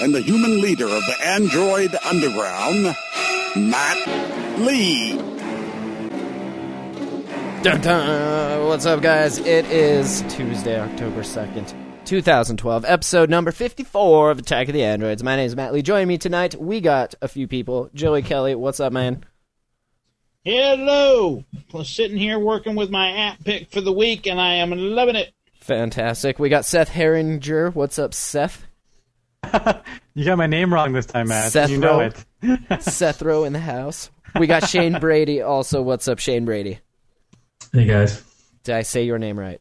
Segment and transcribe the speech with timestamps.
[0.00, 2.94] and the human leader of the android underground,
[3.56, 5.16] Matt Lee.
[7.62, 8.66] Dun, dun.
[8.68, 9.38] What's up, guys?
[9.38, 15.22] It is Tuesday, October 2nd, 2012, episode number 54 of Attack of the Androids.
[15.22, 15.82] My name is Matt Lee.
[15.82, 17.88] Joining me tonight, we got a few people.
[17.94, 19.24] Joey Kelly, what's up, man?
[20.44, 21.42] Hello!
[21.74, 25.16] I'm sitting here working with my app pick for the week, and I am loving
[25.16, 25.32] it.
[25.60, 26.38] Fantastic.
[26.38, 27.74] We got Seth Herringer.
[27.74, 28.65] What's up, Seth?
[30.14, 31.52] You got my name wrong this time, Matt.
[31.52, 32.10] Seth you know Rowe.
[32.40, 32.82] it.
[32.82, 34.10] Seth Rowe in the house.
[34.38, 35.42] We got Shane Brady.
[35.42, 36.78] Also, what's up, Shane Brady?
[37.70, 38.22] Hey guys.
[38.64, 39.60] Did I say your name right?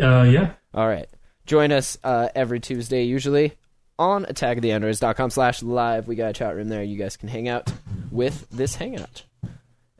[0.00, 0.52] Uh, yeah.
[0.74, 1.08] All right.
[1.46, 3.54] Join us uh, every Tuesday, usually
[3.98, 6.06] on attackoftheandroids.com slash live.
[6.06, 6.82] We got a chat room there.
[6.82, 7.72] You guys can hang out
[8.10, 9.24] with this hangout.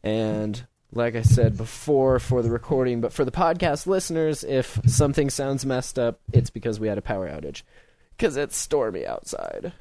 [0.05, 0.63] And
[0.93, 5.65] like I said before for the recording, but for the podcast listeners, if something sounds
[5.65, 7.63] messed up, it's because we had a power outage.
[8.17, 9.73] Because it's stormy outside.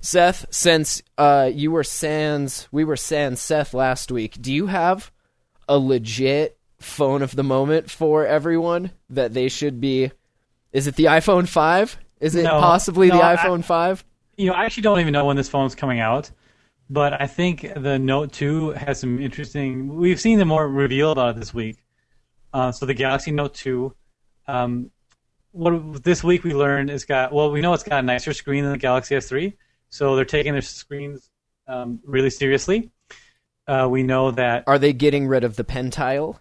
[0.00, 5.10] Seth, since uh, you were sans, we were sans Seth last week, do you have
[5.68, 10.12] a legit phone of the moment for everyone that they should be?
[10.72, 11.98] Is it the iPhone 5?
[12.20, 12.60] Is it No.
[12.60, 14.04] possibly No, the iPhone 5?
[14.36, 16.30] You know, I actually don't even know when this phone's coming out,
[16.90, 19.96] but I think the Note 2 has some interesting.
[19.96, 21.78] We've seen the more reveal about it this week.
[22.52, 23.94] Uh, so the Galaxy Note 2,
[24.46, 24.90] um,
[25.56, 27.32] what this week we learned it's got.
[27.32, 29.54] Well, we know it's got a nicer screen than the Galaxy S3,
[29.88, 31.30] so they're taking their screens
[31.66, 32.90] um, really seriously.
[33.66, 36.38] Uh, we know that Are they getting rid of the Pentile?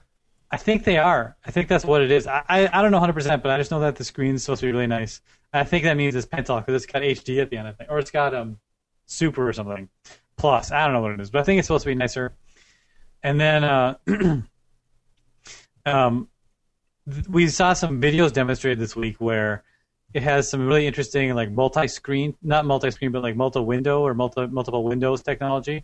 [0.52, 1.36] I think they are.
[1.44, 2.28] I think that's what it is.
[2.28, 4.68] I, I, I don't know 100%, but I just know that the screen's supposed to
[4.68, 5.22] be really nice.
[5.52, 7.90] I think that means it's Pentile because it's got HD at the end, I think.
[7.90, 8.60] Or it's got um,
[9.06, 9.90] Super or something.
[10.38, 10.72] Plus.
[10.72, 12.36] I don't know what it is, but I think it's supposed to be nicer.
[13.24, 13.96] And then uh,
[15.86, 16.28] um,
[17.30, 19.64] we saw some videos demonstrated this week where
[20.14, 24.84] it has some really interesting, like multi-screen, not multi-screen, but like multi-window or multi multiple
[24.84, 25.84] windows technology,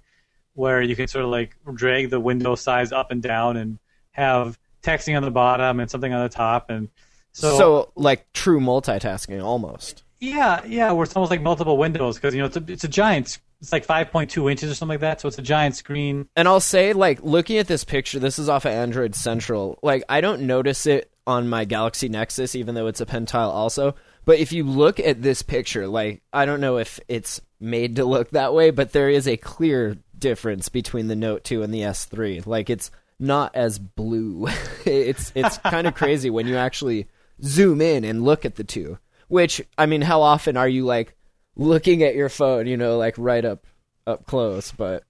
[0.54, 3.78] where you can sort of like drag the window size up and down and
[4.12, 6.90] have texting on the bottom and something on the top, and
[7.34, 10.04] so, So, like true multitasking almost.
[10.20, 12.88] yeah, yeah, where it's almost like multiple windows because you know it's a it's a
[12.90, 16.28] giant, it's like 5.2 inches or something like that, so it's a giant screen.
[16.36, 19.78] And I'll say, like, looking at this picture, this is off of Android Central.
[19.84, 23.96] Like, I don't notice it on my Galaxy Nexus, even though it's a Pentile also.
[24.26, 28.06] But if you look at this picture, like, I don't know if it's made to
[28.06, 31.82] look that way, but there is a clear difference between the Note 2 and the
[31.82, 32.46] S3.
[32.46, 34.48] Like, it's not as blue.
[34.86, 37.08] it's it's kind of crazy when you actually
[37.44, 38.98] zoom in and look at the two.
[39.28, 41.16] Which, I mean, how often are you, like,
[41.56, 43.66] looking at your phone, you know, like, right up
[44.06, 44.72] up close?
[44.72, 45.04] But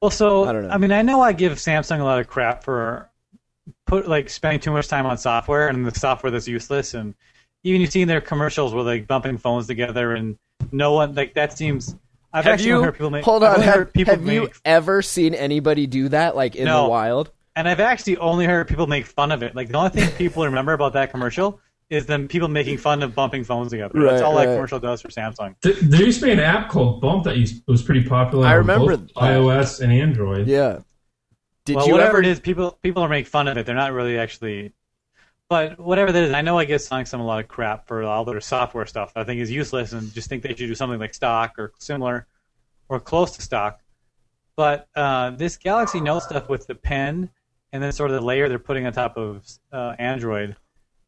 [0.00, 0.70] Well, so I don't know.
[0.70, 3.09] I mean, I know I give Samsung a lot of crap for
[3.86, 7.14] put like spending too much time on software and the software that's useless, and
[7.64, 10.36] even you've seen their commercials where they're bumping phones together, and
[10.72, 11.96] no one like that seems.
[12.32, 13.24] I've Have actually you heard people make.
[13.24, 13.62] hold I've on?
[13.62, 16.84] Have, heard people have you ever seen anybody do that, like in No.
[16.84, 17.30] the wild?
[17.56, 19.56] and I've actually only heard people make fun of it.
[19.56, 21.60] Like the only thing people remember about that commercial
[21.90, 23.92] is them people making fun of bumping phones together.
[24.00, 25.56] That's Right, all that commercial does for Samsung.
[25.60, 28.46] Th- there used to be an app called Bump that used, was pretty popular.
[28.46, 30.46] I remember both iOS and Android.
[30.46, 30.78] Yeah.
[31.70, 32.20] Did well, you whatever ever?
[32.20, 33.64] it is, people people are making fun of it.
[33.66, 34.72] They're not really actually.
[35.48, 38.24] But whatever that is, I know I give Samsung a lot of crap for all
[38.24, 39.14] their software stuff.
[39.14, 41.72] that I think is useless, and just think they should do something like stock or
[41.78, 42.26] similar,
[42.88, 43.80] or close to stock.
[44.56, 47.30] But uh, this Galaxy Note stuff with the pen
[47.72, 50.56] and then sort of the layer they're putting on top of uh, Android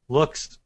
[0.09, 0.59] looks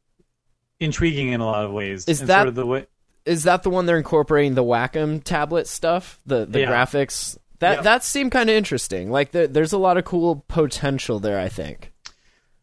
[0.79, 2.07] intriguing in a lot of ways.
[2.07, 2.85] Is that- sort of the way?
[3.25, 6.17] Is that the one they're incorporating the Wacom tablet stuff?
[6.25, 6.71] The the Yeah.
[6.71, 7.81] graphics that Yeah.
[7.81, 9.09] that seemed kind of interesting.
[9.11, 11.39] Like there, there's a lot of cool potential there.
[11.39, 11.91] I think.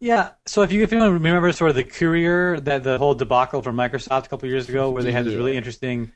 [0.01, 0.31] Yeah.
[0.47, 3.77] So if you if you remember sort of the Courier that the whole debacle from
[3.77, 6.13] Microsoft a couple years ago, where they had this really interesting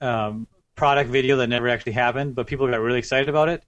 [0.00, 0.46] um,
[0.76, 3.64] product video that never actually happened, but people got really excited about it.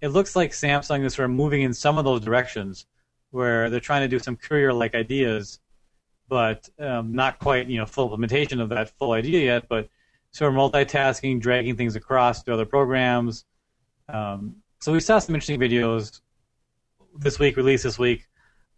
[0.00, 2.86] It looks like Samsung is sort of moving in some of those directions,
[3.30, 5.60] where they're trying to do some Courier-like ideas,
[6.28, 9.68] but um, not quite you know full implementation of that full idea yet.
[9.68, 9.88] But
[10.30, 13.44] sort of multitasking, dragging things across to other programs.
[14.12, 16.20] Um, so we saw some interesting videos
[17.16, 18.28] this week, released this week.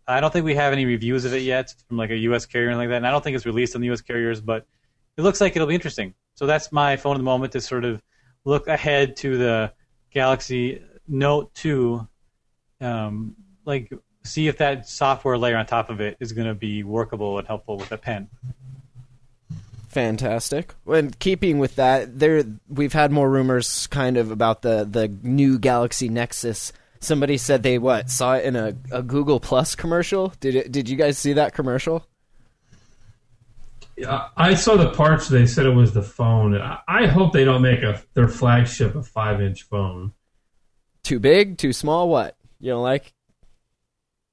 [0.07, 2.47] I don't think we have any reviews of it yet from like a U.S.
[2.47, 4.01] carrier and like that, and I don't think it's released on the U.S.
[4.01, 4.67] carriers, but
[5.17, 6.15] it looks like it'll be interesting.
[6.35, 8.03] So that's my phone at the moment to sort of
[8.45, 9.73] look ahead to the
[10.11, 12.07] Galaxy Note 2,
[12.81, 13.35] um,
[13.65, 13.93] like
[14.25, 17.47] see if that software layer on top of it is going to be workable and
[17.47, 18.29] helpful with a pen.
[19.95, 20.75] Fantastic.
[20.89, 25.57] And keeping with that, there we've had more rumors kind of about the the new
[25.57, 26.73] Galaxy Nexus.
[26.99, 30.35] Somebody said they what saw it in a, a Google Plus commercial.
[30.41, 30.73] Did it?
[30.73, 32.09] Did you guys see that commercial?
[34.05, 35.29] I I saw the parts.
[35.29, 36.61] They said it was the phone.
[36.61, 40.13] I, I hope they don't make a their flagship a five inch phone.
[41.05, 41.57] Too big?
[41.57, 42.09] Too small?
[42.09, 43.15] What you don't like?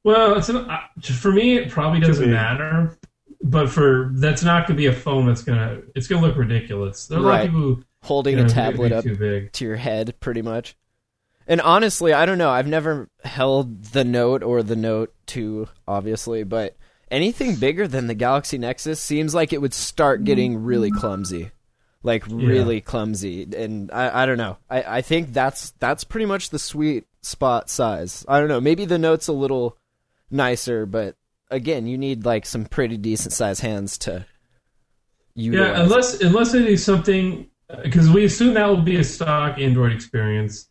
[0.04, 1.58] Well, it's an, uh, for me.
[1.58, 2.98] It probably doesn't matter.
[3.44, 5.82] But for that's not going to be a phone that's gonna.
[5.96, 7.08] It's going to look ridiculous.
[7.08, 9.76] There are a lot of people who Holding you know, a tablet up to your
[9.76, 10.76] head, pretty much.
[11.48, 12.50] And honestly, I don't know.
[12.50, 16.76] I've never held the Note or the Note 2, obviously, but
[17.12, 21.52] anything bigger than the Galaxy Nexus seems like it would start getting really clumsy.
[22.02, 23.48] Like really clumsy.
[23.56, 24.58] And I, I don't know.
[24.68, 28.26] I, I think that's that's pretty much the sweet spot size.
[28.28, 28.62] I don't know.
[28.62, 29.78] Maybe the Note's a little
[30.32, 31.16] nicer, but
[31.52, 34.26] again, you need like some pretty decent sized hands to
[35.36, 35.68] utilize.
[35.68, 37.48] Yeah, unless unless they do something
[37.84, 40.68] because we assume that will be a stock Android experience.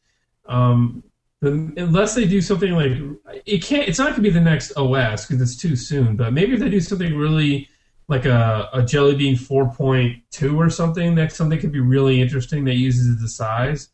[0.46, 1.02] Um,
[1.42, 2.92] unless they do something like
[3.46, 6.16] it can't, it's not going to be the next OS because it's too soon.
[6.16, 7.68] But maybe if they do something really
[8.08, 12.74] like a, a Jelly Bean 4.2 or something, that something could be really interesting that
[12.74, 13.88] uses the size.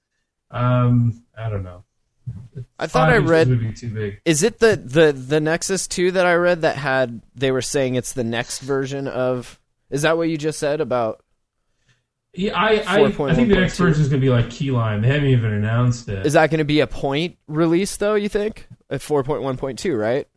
[0.51, 1.85] Um, I don't know.
[2.79, 4.21] I thought I read too big.
[4.25, 7.95] Is it the, the the Nexus 2 that I read that had they were saying
[7.95, 9.59] it's the next version of
[9.91, 11.23] Is that what you just said about
[12.35, 15.03] Yeah, I, I, I think the next version is going to be like Key Lime.
[15.03, 16.27] They haven't even announced it.
[16.27, 18.69] Is that going to be a point release though, you think?
[18.89, 20.29] At 4.1.2, right?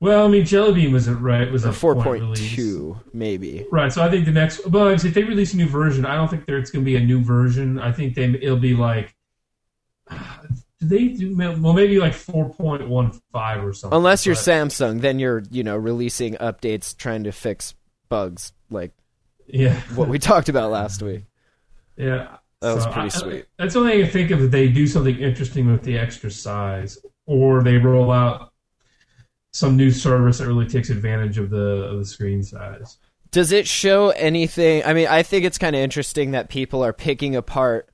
[0.00, 2.54] well, I mean, Jelly Bean was a right was a point release.
[2.54, 3.66] 4.2 maybe.
[3.72, 6.28] Right, so I think the next, well, if they release a new version, I don't
[6.28, 7.78] think there's going to be a new version.
[7.80, 9.16] I think they it'll be like,
[10.80, 13.96] they do well maybe like four point one five or something.
[13.96, 17.74] Unless you're but- Samsung, then you're, you know, releasing updates trying to fix
[18.08, 18.92] bugs like
[19.46, 21.24] yeah, what we talked about last week.
[21.96, 23.46] yeah, That was So pretty I- sweet.
[23.58, 24.42] That's the only thing I think of.
[24.44, 28.52] If they do something interesting with the extra size, or they roll out
[29.52, 32.98] some new service that really takes advantage of the of the screen size.
[33.30, 34.82] Does it show anything?
[34.84, 37.87] I mean, I think it's kind of interesting that people are picking apart.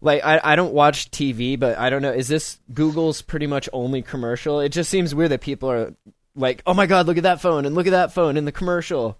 [0.00, 2.12] Like, I, I don't watch TV, but I don't know.
[2.12, 4.60] Is this Google's pretty much only commercial?
[4.60, 5.94] It just seems weird that people are
[6.34, 8.52] like, "Oh my god, look at that phone and look at that phone in the
[8.52, 9.18] commercial."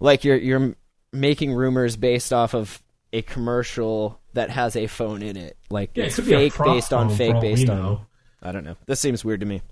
[0.00, 0.74] Like you're you're
[1.12, 2.82] making rumors based off of
[3.12, 5.56] a commercial that has a phone in it.
[5.70, 7.76] Like Yeah, it's a fake based on fake based on.
[7.76, 8.06] know.
[8.42, 8.76] I don't know.
[8.86, 9.62] This seems weird to me.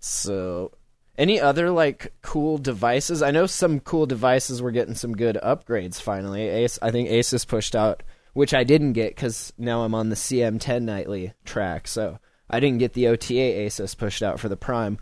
[0.00, 0.72] So,
[1.18, 3.22] any other like cool devices?
[3.22, 6.48] I know some cool devices were getting some good upgrades finally.
[6.48, 10.16] Ace, I think Asus pushed out, which I didn't get because now I'm on the
[10.16, 12.18] CM10 nightly track, so
[12.48, 14.98] I didn't get the OTA Asus pushed out for the Prime.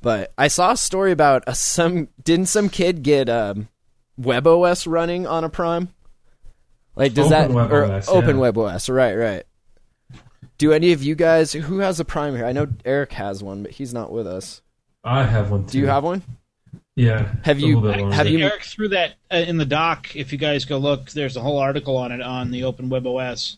[0.00, 3.68] But I saw a story about a some didn't some kid get um,
[4.18, 5.90] WebOS running on a Prime?
[6.96, 8.50] Like does Open that or WebOS, Open yeah.
[8.50, 8.94] WebOS?
[8.94, 9.44] Right, right.
[10.56, 12.46] Do any of you guys who has a Prime here?
[12.46, 14.62] I know Eric has one, but he's not with us.
[15.08, 15.64] I have one.
[15.64, 15.72] Too.
[15.72, 16.22] Do you have one?
[16.94, 17.32] Yeah.
[17.44, 20.14] Have you- little bit have you- Eric threw that uh, in the doc.
[20.14, 23.06] If you guys go look, there's a whole article on it on the Open Web
[23.06, 23.56] OS.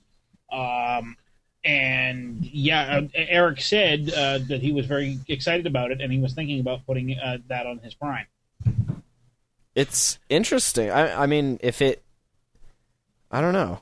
[0.52, 1.16] Um,
[1.64, 6.19] and yeah, uh, Eric said uh, that he was very excited about it, and he
[6.19, 8.26] was thinking about putting uh, that on his Prime.
[9.75, 10.90] It's interesting.
[10.90, 12.02] I I mean, if it,
[13.30, 13.80] I don't know.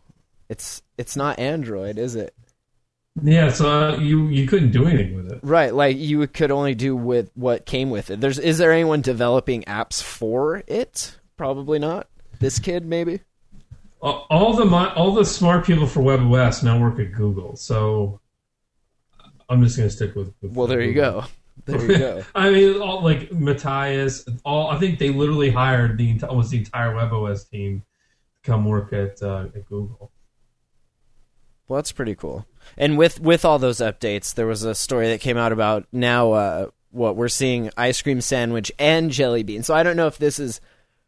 [0.48, 2.34] It's it's not Android, is it?
[3.22, 5.40] Yeah, so uh, you you couldn't do anything with it.
[5.42, 8.20] Right, like you could only do with what came with it.
[8.20, 11.16] There's is there anyone developing apps for it?
[11.37, 12.08] Probably not.
[12.40, 13.20] This kid, maybe.
[14.00, 18.20] All the all the smart people for WebOS now work at Google, so
[19.48, 20.32] I'm just gonna stick with.
[20.40, 21.25] with Well, there you go.
[21.64, 22.25] There you go.
[22.34, 26.94] I mean, all like Matias, all I think they literally hired the almost the entire
[26.94, 27.82] WebOS team
[28.42, 30.12] to come work at uh, at Google.
[31.66, 32.46] Well, that's pretty cool.
[32.76, 36.32] And with with all those updates, there was a story that came out about now
[36.32, 39.62] uh, what we're seeing ice cream sandwich and jelly bean.
[39.62, 40.60] So I don't know if this is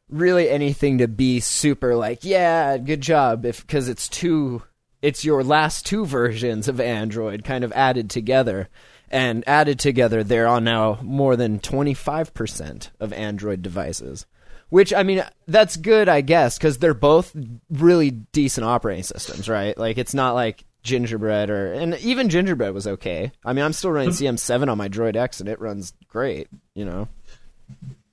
[0.09, 4.63] really anything to be super like, yeah, good job if cuz it's two
[5.03, 8.69] it's your last two versions of Android kind of added together.
[9.13, 14.25] And added together, they're on now more than 25% of Android devices.
[14.69, 17.35] Which I mean, that's good, I guess, because they're both
[17.71, 19.77] really decent operating systems, right?
[19.77, 23.33] Like it's not like Gingerbread or and even Gingerbread was okay.
[23.45, 26.49] I mean, I'm still running CM7 on my Droid X and it runs great.
[26.75, 27.09] You know,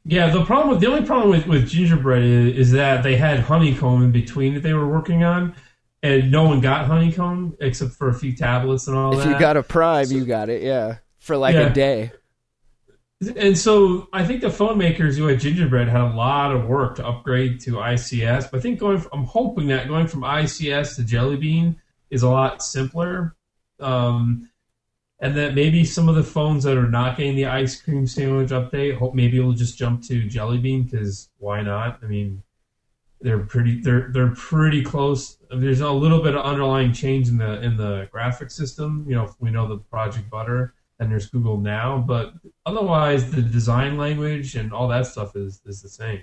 [0.06, 3.40] Yeah, the problem with the only problem with, with Gingerbread is, is that they had
[3.42, 5.56] Honeycomb in between that they were working on,
[6.04, 9.32] and no one got honeycomb except for a few tablets and all If that.
[9.34, 10.62] you got a Prime, you got it.
[10.62, 11.68] Yeah, for like Yeah.
[11.68, 12.12] a day.
[13.36, 16.98] And so I think the phone makers who had Gingerbread had a lot of work
[16.98, 18.52] to upgrade to ICS.
[18.52, 22.30] But I think going, I'm hoping that going from ICS to Jelly Bean is a
[22.30, 23.36] lot simpler.
[23.80, 24.50] Um,
[25.20, 28.52] and that maybe some of the phones that are not getting the ice cream sandwich
[28.52, 32.00] update, hope maybe we'll just jump to Jelly Bean because why not?
[32.04, 32.44] I mean,
[33.20, 35.38] they're pretty they're they're pretty close.
[35.50, 39.06] There's a little bit of underlying change in the in the graphic system.
[39.08, 42.34] You know, we know the Project Butter and there's Google Now, but
[42.66, 46.22] otherwise the design language and all that stuff is is the same.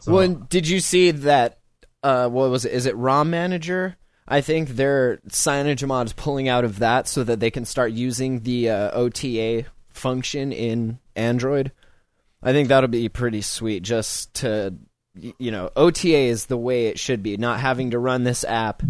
[0.00, 1.58] So, Well, did you see that?
[2.02, 2.72] Uh, what was it?
[2.72, 3.96] Is it ROM Manager?
[4.28, 8.40] I think their CyanogenMod is pulling out of that so that they can start using
[8.40, 11.72] the uh, OTA function in Android.
[12.42, 13.82] I think that'll be pretty sweet.
[13.82, 14.74] Just to,
[15.14, 17.38] you know, OTA is the way it should be.
[17.38, 18.82] Not having to run this app,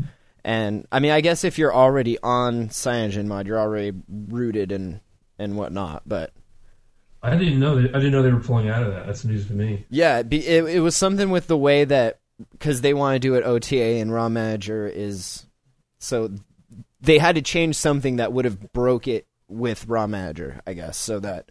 [0.45, 5.01] and I mean, I guess if you're already on CyanogenMod, you're already rooted and
[5.39, 6.03] and whatnot.
[6.05, 6.33] But
[7.23, 9.07] I didn't know that, I didn't know they were pulling out of that.
[9.07, 9.87] That's news to me.
[9.89, 12.19] Yeah, it, it was something with the way that
[12.53, 15.47] because they want to do it OTA and ROM Manager is
[15.99, 16.31] so
[17.01, 20.97] they had to change something that would have broke it with ROM Manager, I guess.
[20.97, 21.51] So that,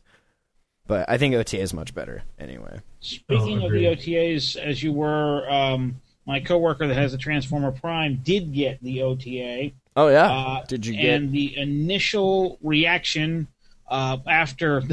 [0.85, 2.81] but I think OTA is much better anyway.
[2.99, 3.85] Speaking Oh, of the.
[3.85, 9.01] OTAs, as you were, um, my coworker that has a Transformer Prime did get the
[9.01, 9.71] OTA.
[9.95, 11.15] Oh yeah, Uh, did you get?
[11.15, 13.47] And the initial reaction
[13.89, 14.83] uh, after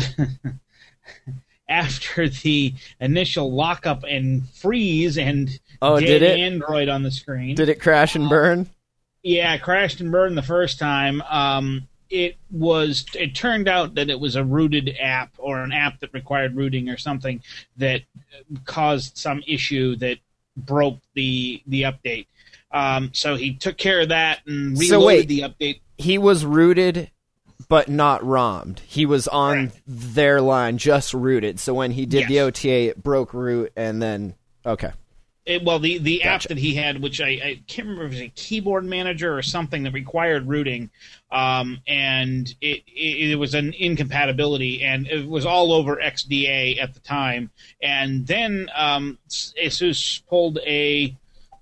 [1.68, 6.38] after the initial lockup and freeze and Oh, did it?
[6.40, 7.54] Android on the screen.
[7.54, 8.68] Did it crash and burn?
[9.22, 11.22] Yeah, it crashed and burned the first time.
[11.22, 13.06] Um, it was.
[13.14, 16.88] It turned out that it was a rooted app or an app that required rooting
[16.88, 17.42] or something
[17.78, 18.02] that
[18.64, 20.18] caused some issue that
[20.56, 22.26] broke the the update.
[22.70, 25.28] Um, so he took care of that and reloaded So wait.
[25.28, 25.80] the update.
[25.96, 27.10] He was rooted,
[27.68, 28.80] but not ROMmed.
[28.80, 29.82] He was on Correct.
[29.86, 31.60] their line, just rooted.
[31.60, 34.34] So when he did the OTA, it broke root, and then
[34.66, 34.90] okay.
[35.46, 38.14] It, well, the the app that he had, which I, I can't remember if it
[38.14, 40.88] was a keyboard manager or something that required rooting,
[41.30, 46.94] um, and it, it it was an incompatibility, and it was all over XDA at
[46.94, 47.50] the time.
[47.82, 51.14] And then um, ASUS pulled a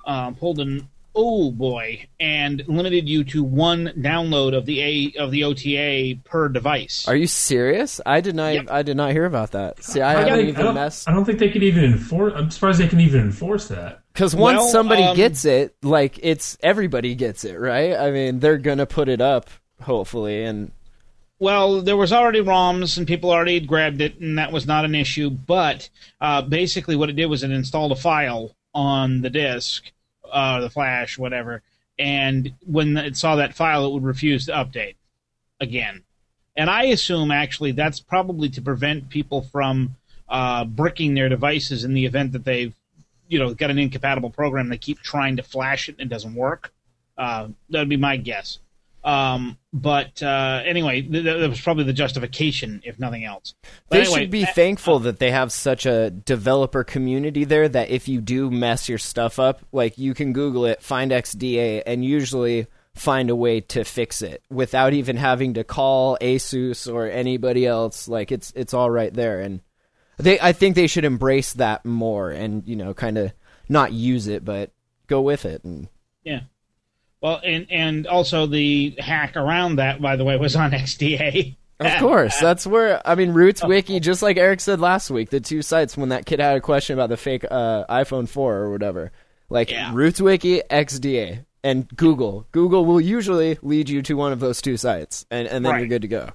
[0.07, 5.31] uh, pulled an oh boy and limited you to one download of the a of
[5.31, 7.07] the OTA per device.
[7.07, 8.01] Are you serious?
[8.07, 8.55] I did not.
[8.55, 8.71] Yep.
[8.71, 9.83] I did not hear about that.
[9.83, 11.09] See, I I, haven't think- I don't, messed.
[11.09, 12.33] I don't think they could even enforce.
[12.37, 14.03] I'm surprised they can even enforce that.
[14.13, 17.95] Because once Well, somebody um, gets it, like it's everybody gets it, right?
[17.97, 19.49] I mean, they're gonna put it up,
[19.81, 20.71] hopefully, and
[21.39, 24.85] Well, there was already ROMs and people already had grabbed it, and that was not
[24.85, 25.31] an issue.
[25.31, 25.89] But
[26.21, 29.91] uh, basically, what it did was it installed a file on the disk,
[30.33, 31.63] uh, the flash, whatever.
[31.99, 34.97] And when it saw that file, it would refuse to update
[35.61, 36.03] again.
[36.57, 39.97] And I assume actually that's probably to prevent people from
[40.29, 42.75] uh, bricking their devices in the event that they've,
[43.29, 44.69] you know, got an incompatible program.
[44.69, 46.73] They keep trying to flash it and it doesn't work.
[47.17, 48.59] Uh, that'd be my guess.
[49.05, 53.55] Um, but uh, anyway, th- th- that was probably the justification, if nothing else.
[53.89, 57.69] But they anyway, should be uh, thankful that they have such a developer community there.
[57.69, 61.83] That if you do mess your stuff up, like you can Google it, find XDA,
[61.87, 67.09] and usually find a way to fix it without even having to call ASUS or
[67.09, 68.07] anybody else.
[68.07, 69.63] Like it's it's all right there, and
[70.19, 73.33] they I think they should embrace that more, and you know, kind of
[73.69, 74.71] not use it, but
[75.07, 75.65] go with it.
[75.65, 75.89] And
[76.23, 76.43] Yeah.
[77.23, 81.57] Well, and and also the hack around that, by the way, was on XDA.
[81.81, 85.63] Of course, that's where I mean RootzWiki, just like Eric said last week, the two
[85.63, 89.11] sites when that kid had a question about the fake uh, iPhone 4 or whatever,
[89.49, 89.91] like Yeah.
[89.93, 92.47] RootzWiki, XDA, and Google.
[92.53, 95.79] Google will usually lead you to one of those two sites, and, and then Right.
[95.81, 96.29] you're good to go.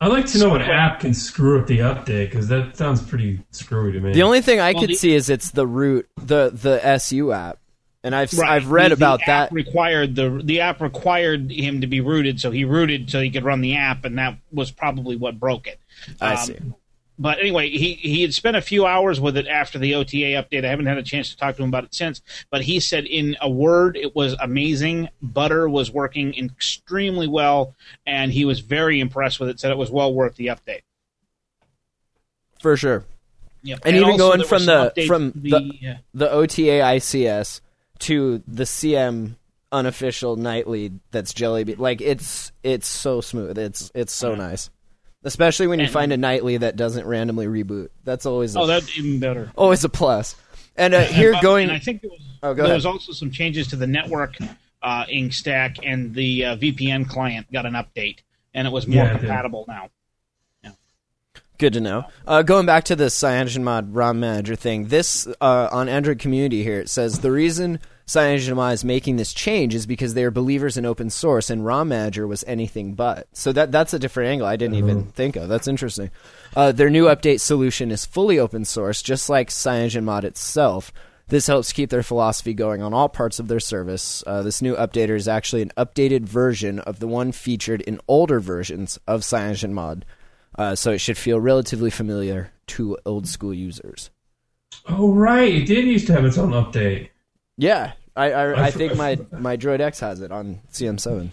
[0.00, 3.40] I'd like to know what app can screw up the update because that sounds pretty
[3.50, 4.12] screwy to me.
[4.14, 7.30] The only thing I Well, could the- see is it's the root, the the SU
[7.32, 7.58] app,
[8.04, 8.50] and I've Right.
[8.50, 9.52] I've read The- about the that.
[9.52, 13.42] Required the the app required him to be rooted, so he rooted so he could
[13.44, 15.80] run the app, and that was probably what broke it.
[16.20, 16.56] I Um, see.
[17.16, 20.64] But anyway, he he had spent a few hours with it after the OTA update.
[20.64, 22.20] I haven't had a chance to talk to him about it since,
[22.50, 25.08] but he said in a word, it was amazing.
[25.22, 29.60] Butter was working extremely well, and he was very impressed with it.
[29.60, 30.80] Said it was well worth the update.
[32.60, 33.04] for sure.
[33.62, 33.80] Yep.
[33.84, 37.60] And even also going there were from the- updates from the- the OTA ICS
[38.00, 39.36] to the CM
[39.72, 41.76] unofficial nightly that's Jelly Bean.
[41.78, 43.58] Like it's it's so smooth.
[43.58, 44.70] It's it's so nice.
[45.24, 47.88] Especially when you And- find a nightly that doesn't randomly reboot.
[48.04, 49.50] That's always a, Oh, that's even better.
[49.56, 50.36] always a plus.
[50.76, 52.74] And uh, here And- going and I think there was, Oh, there ahead.
[52.76, 54.36] was also some changes to the network
[54.82, 58.18] uh, Inkstack, and the uh, VPN client got an update,
[58.52, 59.88] and it was more Yeah, compatible now.
[61.64, 62.04] Good to know.
[62.26, 66.78] Uh, going back to the CyanogenMod ROM manager thing, this uh, on Android community here
[66.78, 70.84] it says the reason CyanogenMod is making this change is because they are believers in
[70.84, 73.28] open source, and ROM manager was anything but.
[73.32, 75.48] So that that's a different angle I didn't even think of.
[75.48, 76.10] That's interesting.
[76.54, 80.92] Uh, their new update solution is fully open source, just like CyanogenMod itself.
[81.28, 84.22] This helps keep their philosophy going on all parts of their service.
[84.26, 88.38] Uh, this new updater is actually an updated version of the one featured in older
[88.38, 90.02] versions of CyanogenMod.
[90.56, 94.10] Uh, so it should feel relatively familiar to old school users.
[94.88, 97.08] Oh right, it did used to have its own update.
[97.56, 101.30] Yeah, I I, I think my my Droid X has it on CM7,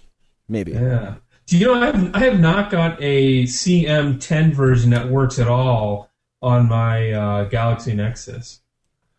[0.48, 0.74] maybe.
[0.74, 1.16] Yeah.
[1.48, 5.48] Do you know I have I have not got a CM10 version that works at
[5.48, 6.10] all
[6.42, 8.62] on my uh, Galaxy Nexus.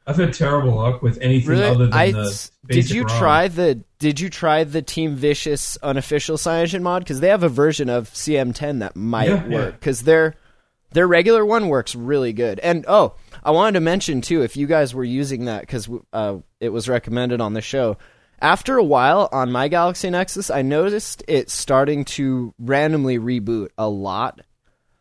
[0.07, 3.19] I've had terrible luck with anything other than I the did you ROM.
[3.19, 7.49] try the did you try the Team Vicious unofficial Cyanogen mod because they have a
[7.49, 9.55] version of CM10 that might Yeah, yeah.
[9.57, 10.35] work because their
[10.91, 12.59] their regular one works really good.
[12.59, 16.39] And oh, I wanted to mention too if you guys were using that because uh,
[16.59, 17.97] it was recommended on the show.
[18.41, 23.89] After a while on my Galaxy Nexus, I noticed it starting to randomly reboot a
[23.89, 24.41] lot,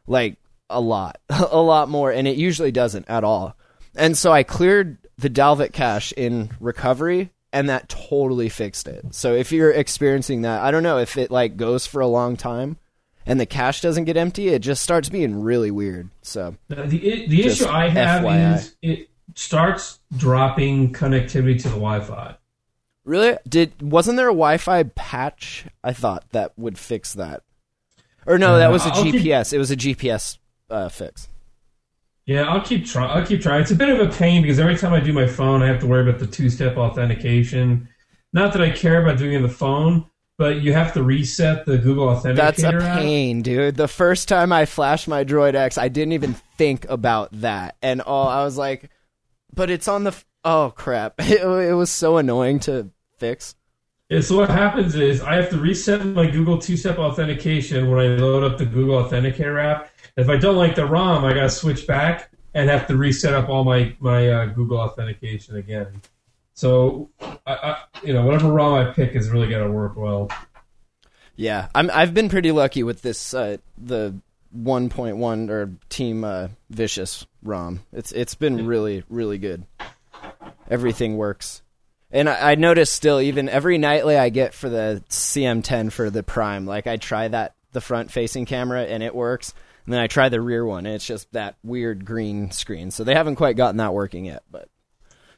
[0.06, 0.38] like
[0.70, 3.58] a lot, a lot more, and it usually doesn't at all.
[3.96, 9.06] And so I cleared the Dalvik cache in recovery, and that totally fixed it.
[9.14, 12.38] So if you're experiencing that, I don't know if it like goes for a long
[12.38, 12.78] time
[13.26, 16.10] and the cache doesn't get empty, it just starts being really weird.
[16.22, 16.88] So The
[17.28, 18.56] the issue I have FYI.
[18.56, 22.36] is it starts dropping connectivity to the Wi-Fi.
[23.06, 25.66] really, did wasn't there a Wi-Fi patch?
[25.84, 27.44] I thought that would fix that.
[28.26, 29.52] Or no, that Uh, was a I'll keep- GPS.
[29.54, 30.38] It was a GPS
[30.70, 31.28] uh, fix.
[32.32, 33.10] Yeah, I'll keep trying.
[33.10, 33.62] I'll keep trying.
[33.62, 35.82] It's a bit of a pain because every time I do my phone, I have
[35.82, 37.90] to worry about the two-step authentication.
[38.32, 40.06] Not that I care about doing it on the phone,
[40.38, 42.36] but you have to reset the Google Authenticator.
[42.36, 43.00] That's a app.
[43.00, 43.76] pain, dude.
[43.76, 48.00] The first time I flashed my Droid X, I didn't even think about that, and
[48.00, 48.90] all I was like,
[49.54, 51.16] "But it's on the." F- oh crap!
[51.20, 53.56] It, it was so annoying to fix.
[54.12, 58.10] Yeah, so what happens is I have to reset my Google two-step authentication when I
[58.10, 59.90] load up the Google Authenticator app.
[60.18, 63.34] If I don't like the ROM, I got to switch back and have to reset
[63.34, 66.02] up all my my uh, Google authentication again.
[66.56, 70.30] So, I, I, you know, whatever ROM I pick is really going to work well.
[71.38, 71.90] Yeah, I'm.
[71.90, 73.34] I've been pretty lucky with this.
[73.34, 74.14] Uh, the
[74.54, 77.80] 1.1 or Team uh, Vicious ROM.
[77.94, 79.64] It's it's been really really good.
[80.70, 81.62] Everything works,
[82.12, 86.24] and I, I notice still even every nightly I get for the CM10 for the
[86.24, 86.66] Prime.
[86.66, 89.54] Like I try that the front facing camera and it works,
[89.86, 92.92] and then I try the rear one and it's just that weird green screen.
[92.92, 94.70] So they haven't quite gotten that working yet, but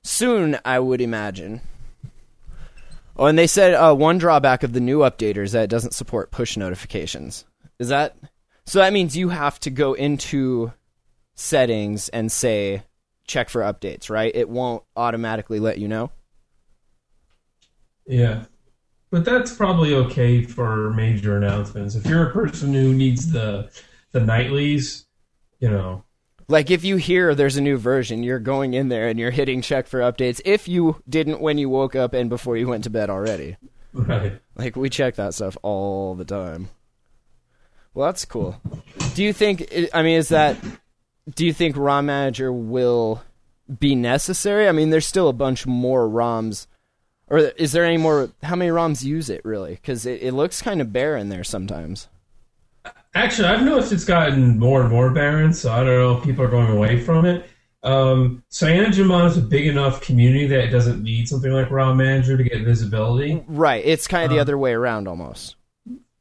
[0.01, 1.62] soon I would imagine.
[3.15, 5.93] Oh, and they said uh, one drawback of the new updater is that it doesn't
[5.93, 7.45] support push notifications.
[7.77, 8.15] Is that
[8.65, 8.79] so?
[8.79, 10.73] That means you have to go into
[11.36, 12.83] settings and say
[13.27, 14.31] check for updates, right?
[14.33, 16.12] It won't automatically let you know.
[18.06, 18.46] Yeah.
[19.12, 21.96] But that's probably okay for major announcements.
[21.96, 23.70] If you're a person who needs the
[24.12, 25.06] the nightlies,
[25.60, 26.04] you know,
[26.48, 29.62] Like if you hear there's a new version, you're going in there and you're hitting
[29.62, 30.42] check for updates.
[30.46, 33.58] If you didn't when you woke up and before you went to bed already,
[33.94, 34.39] right.
[34.56, 36.70] like we check that stuff all the time.
[37.94, 38.60] Well, that's cool.
[39.16, 39.72] Do you think?
[39.94, 40.58] I mean, is that?
[41.34, 43.24] Do you think ROM Manager will
[43.80, 44.68] be necessary?
[44.68, 46.68] I mean, there's still a bunch more ROMs,
[47.34, 48.30] or is there any more?
[48.43, 49.72] How many ROMs use it really?
[49.72, 52.08] Because it, it looks kind of bare in there sometimes.
[53.15, 56.46] Actually, I've noticed it's gotten more and more barren, so I don't know if people
[56.46, 57.50] are going away from it.
[57.82, 62.38] Um, CyanogenMod is a big enough community that it doesn't need something like ROM Manager
[62.38, 63.43] to get visibility.
[63.48, 63.84] Right.
[63.84, 65.56] It's kind of the Uh, other way around almost.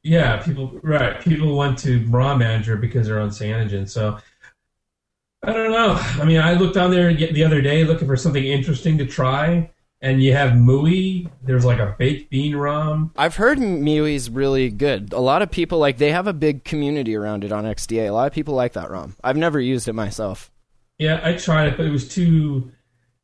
[0.02, 1.20] Yeah, people right.
[1.20, 3.86] People went to ROM Manager because they're on Cyanogen.
[3.86, 4.18] So
[5.42, 5.94] I don't know.
[6.20, 9.70] I mean, I looked on there the other day looking for something interesting to try,
[10.02, 11.30] and you have MIUI.
[11.44, 13.12] There's like a baked bean ROM.
[13.16, 15.12] I've heard MIUI's really good.
[15.12, 18.08] A lot of people like they have a big community around it on XDA.
[18.08, 19.16] A lot of people like that ROM.
[19.24, 20.50] I've never used it myself.
[20.98, 22.70] Yeah, I tried it, but it was too.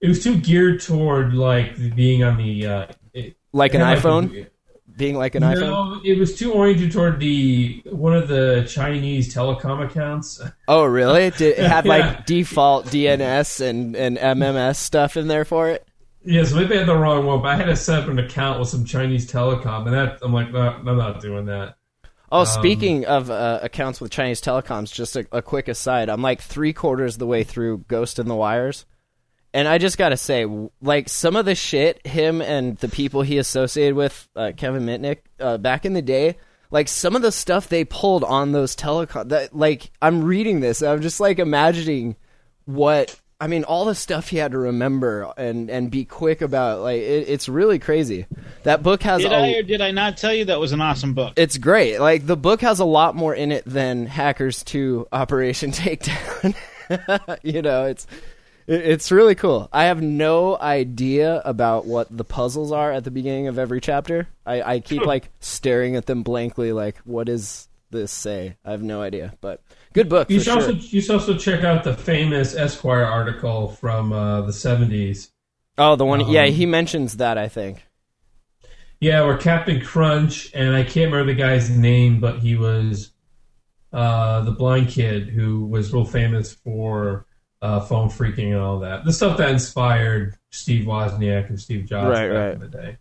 [0.00, 2.66] It was too geared toward like being on the.
[2.66, 4.46] Uh, it, Like an iPhone,
[4.96, 5.60] being like an iPhone.
[5.60, 10.40] No, it was too oriented toward the one of the Chinese telecom accounts.
[10.68, 11.30] Oh, really?
[11.30, 11.90] Did it had Yeah.
[11.90, 15.87] like default DNS and and MMS stuff in there for it?
[16.30, 18.18] Yeah, so maybe I had the wrong one, but I had to set up an
[18.18, 21.78] account with some Chinese telecom, and that I'm like, no, I'm not doing that.
[22.30, 26.10] Oh, speaking of uh, accounts with Chinese telecoms, just a, a quick aside.
[26.10, 28.84] I'm like three quarters of the way through Ghost in the Wires,
[29.54, 30.46] And I just gotta say,
[30.82, 35.20] like some of the shit him and the people he associated with, uh, Kevin Mitnick,
[35.40, 36.36] uh, back in the day,
[36.70, 40.82] like some of the stuff they pulled on those telecom, that like I'm reading this,
[40.82, 42.16] and I'm just like imagining
[42.66, 46.80] what I mean, all the stuff he had to remember and and be quick about.
[46.80, 48.26] Like it, it's really crazy.
[48.64, 50.80] That book has Did a, I or did I not tell you that was an
[50.80, 51.34] awesome book?
[51.36, 51.98] it's great.
[52.00, 56.54] Like the book has a lot more in it than Hackers 2 Operation Takedown.
[57.44, 58.06] you know, it's
[58.66, 59.68] it- it's really cool.
[59.72, 64.26] I have no idea about what the puzzles are at the beginning of every chapter.
[64.44, 68.56] I, I keep like staring at them blankly, like, what does this say?
[68.64, 69.34] I have no idea.
[69.40, 69.62] But
[69.98, 70.62] good book You for should sure.
[70.62, 75.32] also you should also check out the famous Esquire article from uh, the seventies.
[75.76, 76.28] oh, the one.
[76.30, 77.36] yeah, um, he mentions that.
[77.38, 77.84] I think.
[79.00, 83.12] Yeah, where Captain Crunch and I can't remember the guy's name, but he was
[83.92, 87.26] uh, the blind kid who was real famous for
[87.62, 89.04] uh, phone phreaking and all that.
[89.04, 92.54] The stuff that inspired Steve Wozniak and Steve Jobs Right, back right.
[92.54, 92.96] in the day.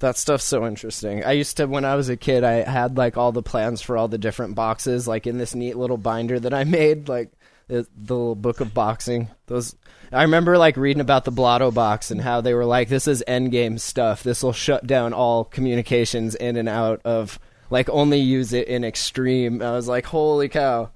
[0.00, 1.24] That stuff's so interesting.
[1.24, 3.96] I used to, when I was a kid, I had like all the plans for
[3.96, 7.32] all the different boxes, like in this neat little binder that I made, like
[7.68, 9.28] the, the little book of boxing.
[9.46, 9.74] Those,
[10.12, 13.24] I remember like reading about the Blotto box and how they were like, "This is
[13.26, 14.22] endgame stuff.
[14.22, 17.38] This will shut down all communications in and out of
[17.70, 20.90] like only use it in extreme." I was like, "Holy cow!"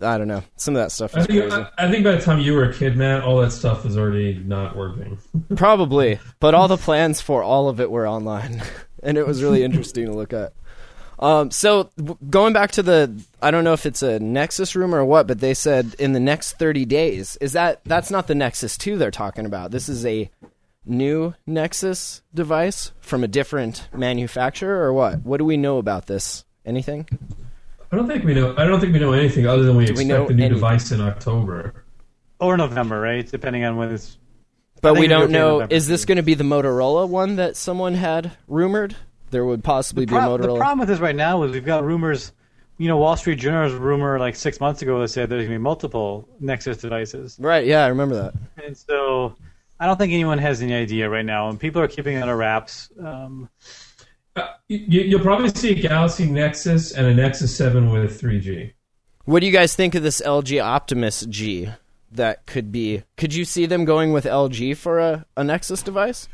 [0.00, 0.42] I don't know.
[0.56, 1.52] Some of that stuff I think.
[1.52, 3.98] I, I think by the time you were a kid, Matt, all that stuff was
[3.98, 5.18] already not working.
[5.56, 8.62] Probably, but all the plans for all of it were online,
[9.02, 10.52] and it was really interesting to look at.
[11.18, 14.98] Um, so w- going back to the, I don't know if it's a Nexus rumor
[14.98, 17.36] or what, but they said in the next 30 days.
[17.40, 19.72] Is that that's not the Nexus 2 they're talking about?
[19.72, 20.30] This is a
[20.86, 25.24] new Nexus device from a different manufacturer or what?
[25.24, 26.44] What do we know about this?
[26.64, 27.08] Anything?
[27.90, 28.54] I don't think we know.
[28.56, 30.54] I don't think we know anything other than we we expect know the new any-
[30.54, 31.84] device in October.
[32.40, 33.28] or November, right?
[33.28, 34.18] Depending on when it's.
[34.80, 35.54] But we don't know.
[35.54, 38.94] November, Is this going to be the Motorola one that someone had rumored?
[39.30, 40.54] There would possibly be a Motorola.
[40.54, 42.32] the problem with this right now is we've got rumors.
[42.80, 45.58] You know, Wall Street Journal's rumor like six months ago that said there's going to
[45.58, 47.66] be multiple Nexus devices, right?
[47.66, 48.34] Yeah, I remember that.
[48.64, 49.34] and so
[49.80, 52.36] I don't think anyone has any idea right now, and people are keeping it under
[52.36, 52.88] wraps.
[53.04, 53.48] Um,
[54.38, 58.72] Uh, you, you'll probably see a Galaxy Nexus and a Nexus Seven with 3G.
[59.24, 61.68] What do you guys think of this LG Optimus G?
[62.12, 63.02] That could be.
[63.18, 66.28] Could you see them going with LG for a, a Nexus device?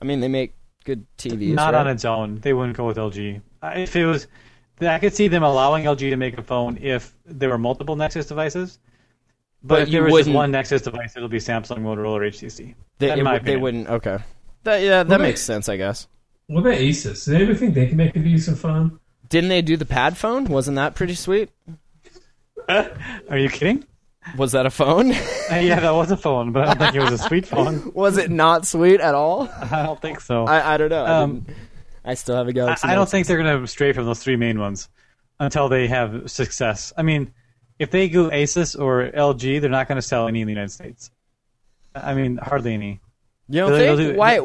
[0.00, 1.52] I mean, they make good TVs.
[1.54, 1.80] not right?
[1.80, 3.42] on its own, they wouldn't go with LG.
[3.62, 4.26] I- uh, If it was,
[4.80, 8.26] I could see them allowing LG to make a phone if there were multiple Nexus
[8.26, 8.78] devices.
[9.62, 12.20] But, But if there was just wouldn't- one Nexus device, it'll be Samsung, Motorola, or
[12.20, 12.74] HTC.
[12.98, 13.60] They, in it my would- they opinion.
[13.62, 13.88] wouldn't.
[13.88, 14.18] Okay.
[14.64, 15.68] That, yeah, that Well, makes they- sense.
[15.68, 16.06] I guess.
[16.48, 17.24] What about Asus?
[17.24, 18.98] Does anybody think they can make a decent phone?
[19.28, 20.46] Didn't they do the pad phone?
[20.46, 21.50] Wasn't that pretty sweet?
[22.68, 23.84] Are you kidding?
[24.36, 25.12] Was that a phone?
[25.12, 27.92] Uh, yeah, that was a phone, but I don't think it was a sweet phone.
[27.94, 29.48] Was it not sweet at all?
[29.70, 30.44] I don't think so.
[30.44, 31.04] I, I don't know.
[31.04, 31.56] I, Um, didn't-
[32.04, 32.88] I still have a I, Galaxy.
[32.88, 34.88] I don't think they're going to stray from those three main ones
[35.40, 36.92] until they have success.
[36.96, 37.32] I mean,
[37.78, 40.72] if they go Asus or LG, they're not going to sell any in the United
[40.72, 41.10] States.
[41.94, 43.00] I mean, hardly any.
[43.48, 44.12] You don't They'll think?
[44.12, 44.40] do- Why?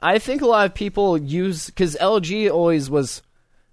[0.00, 3.22] I think a lot of people use because LG always was.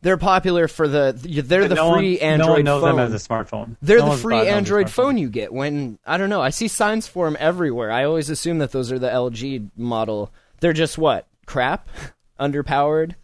[0.02, 1.14] They're popular for the.
[1.44, 2.96] They're the no free one, Android no one knows phone.
[2.98, 3.76] them as a smartphone.
[3.82, 6.30] They're No the free bought them as a Android phone you get when I don't
[6.30, 6.42] know.
[6.42, 7.92] I see signs for them everywhere.
[7.92, 10.32] I always assume that those are the LG model.
[10.60, 11.88] They're just what crap,
[12.40, 13.16] underpowered.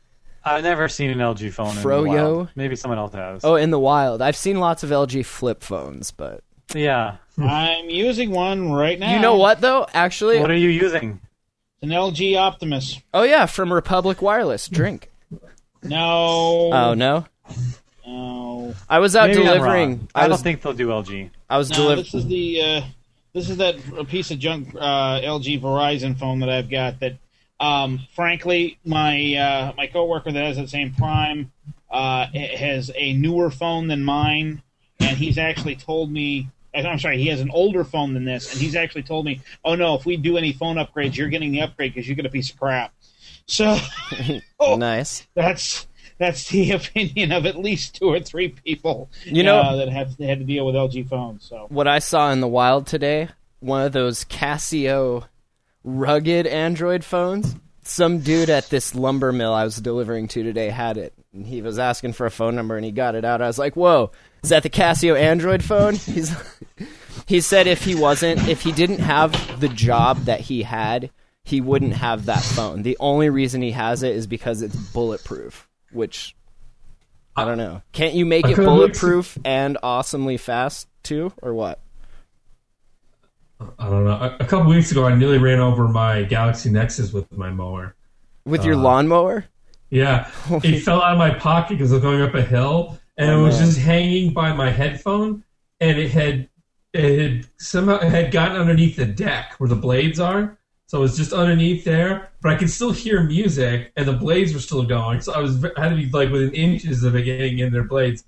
[0.43, 1.69] I've never seen an LG phone.
[1.69, 2.07] in the Froyo?
[2.07, 2.49] wild.
[2.55, 3.45] Maybe someone else has.
[3.45, 7.17] Oh, in the wild, I've seen lots of LG flip phones, but yeah.
[7.37, 9.13] I'm using one right now.
[9.13, 9.85] you know what though?
[9.93, 11.19] Actually, What are you using?
[11.81, 12.99] An LG Optimus.
[13.13, 14.67] oh yeah, from Republic Wireless.
[14.67, 15.09] Drink.
[15.83, 16.69] No.
[16.71, 17.25] Oh no,
[18.05, 18.75] No.
[18.89, 19.89] I was out Maybe I'm delivering.
[19.91, 20.07] wrong.
[20.13, 21.29] I, I, was don't think they'll do LG.
[21.49, 22.03] I was No, delivering.
[22.03, 22.81] this is the uh,
[23.33, 26.99] this is that a piece of junk uh, LG Verizon phone that I've got.
[26.99, 27.17] That,
[27.59, 31.51] um, frankly, my uh, my coworker that has the same prime
[31.89, 34.61] uh, ha- has a newer phone than mine,
[34.99, 36.49] and he's actually told me.
[36.73, 39.75] I'm sorry, he has an older phone than this, and he's actually told me, "Oh
[39.75, 42.29] no, if we do any phone upgrades, you're getting the upgrade because you get a
[42.29, 42.93] piece of crap."
[43.45, 43.77] So
[44.59, 45.27] oh, Nice.
[45.33, 49.89] that's that's the opinion of at least two or three people You know- uh, that
[49.89, 51.43] have had to deal with LG phones.
[51.43, 53.29] So what I saw in the wild today,
[53.59, 55.25] one of those Casio
[55.83, 57.55] rugged Android phones.
[57.83, 61.13] Some dude at this lumber mill I was delivering to today had it.
[61.33, 63.41] And he was asking for a phone number and he got it out.
[63.41, 64.11] I was like, "Whoa,
[64.43, 66.35] is that the Casio Android phone?" He's
[67.25, 71.09] he said if he wasn't if he didn't have the job that he had,
[71.43, 72.83] he wouldn't have that phone.
[72.83, 76.35] The only reason he has it is because it's bulletproof, which
[77.35, 77.81] I don't know.
[77.93, 81.79] Can't you make it bulletproof and awesomely fast too or what?
[83.79, 84.11] I don't know.
[84.11, 87.95] A, a couple weeks ago, I nearly ran over my Galaxy Nexus with my mower.
[88.45, 89.45] With your Uh, lawnmower?
[89.89, 90.29] Yeah,
[90.63, 93.39] it fell out of my pocket because I was going up a hill, and Oh,
[93.39, 93.65] it was man.
[93.67, 95.43] just hanging by my headphone,
[95.79, 96.47] and it had
[96.93, 100.57] it had somehow it had gotten underneath the deck where the blades are.
[100.87, 104.53] So it was just underneath there, but I could still hear music, and the blades
[104.53, 105.21] were still going.
[105.21, 107.83] So I was I had to be like within inches of it getting in their
[107.83, 108.23] blades.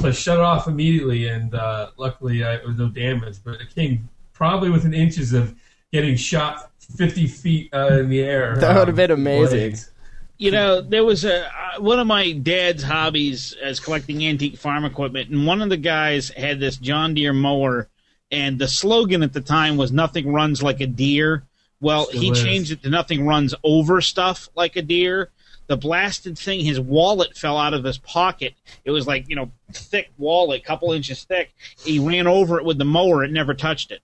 [0.00, 3.38] So I shut it off immediately, and uh, luckily I, there was no damage.
[3.42, 5.54] But it came probably within inches of
[5.92, 8.56] getting shot fifty feet uh, in the air.
[8.56, 9.58] That would have um, been amazing.
[9.58, 9.90] blades.
[10.38, 14.84] You know, there was a uh, one of my dad's hobbies as collecting antique farm
[14.84, 17.88] equipment, and one of the guys had this John Deere mower,
[18.30, 21.42] and the slogan at the time was "Nothing runs like a Deere."
[21.80, 22.42] Well, Still he is.
[22.42, 25.30] changed it to "Nothing runs over stuff like a Deere."
[25.66, 28.54] The blasted thing, his wallet fell out of his pocket.
[28.84, 31.52] It was like you know, thick wallet, couple inches thick.
[31.84, 33.24] He ran over it with the mower.
[33.24, 34.02] It never touched it.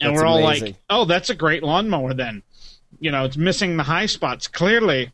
[0.00, 0.66] And That's we're all amazing.
[0.66, 2.42] like, "Oh, that's a great lawnmower." Then,
[3.00, 5.10] you know, it's missing the high spots clearly.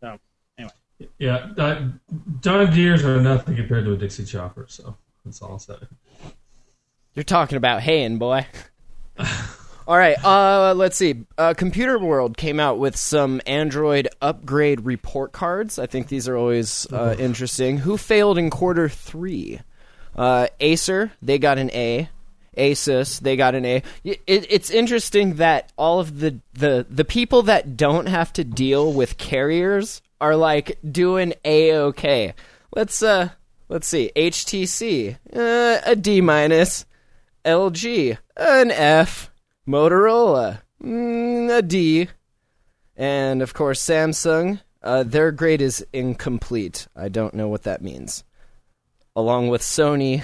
[0.00, 0.18] So,
[0.58, 0.72] anyway,
[1.18, 1.82] Yeah, uh,
[2.40, 5.74] John Deere's are nothing compared to a Dixie Chopper, so that's all I'll say.
[7.14, 8.46] You're talking about haying, boy.
[9.86, 11.26] All right, uh, let's see.
[11.36, 15.78] Uh, Computerworld came out with some Android upgrade report cards.
[15.78, 17.76] I think these are always uh, interesting.
[17.78, 19.60] Who failed in quarter three?
[20.16, 22.08] Uh, Acer, they got an A.
[22.56, 23.82] Asus, they got an A.
[24.04, 28.92] It, it's interesting that all of the, the the people that don't have to deal
[28.92, 32.34] with carriers are like doing a okay.
[32.74, 33.30] Let's uh
[33.68, 34.10] let's see.
[34.16, 36.86] HTC, uh, a D minus.
[37.44, 39.30] LG, an F.
[39.66, 42.08] Motorola, mm, a D.
[42.96, 46.86] And of course, Samsung, uh, their grade is incomplete.
[46.94, 48.24] I don't know what that means.
[49.16, 50.22] Along with Sony.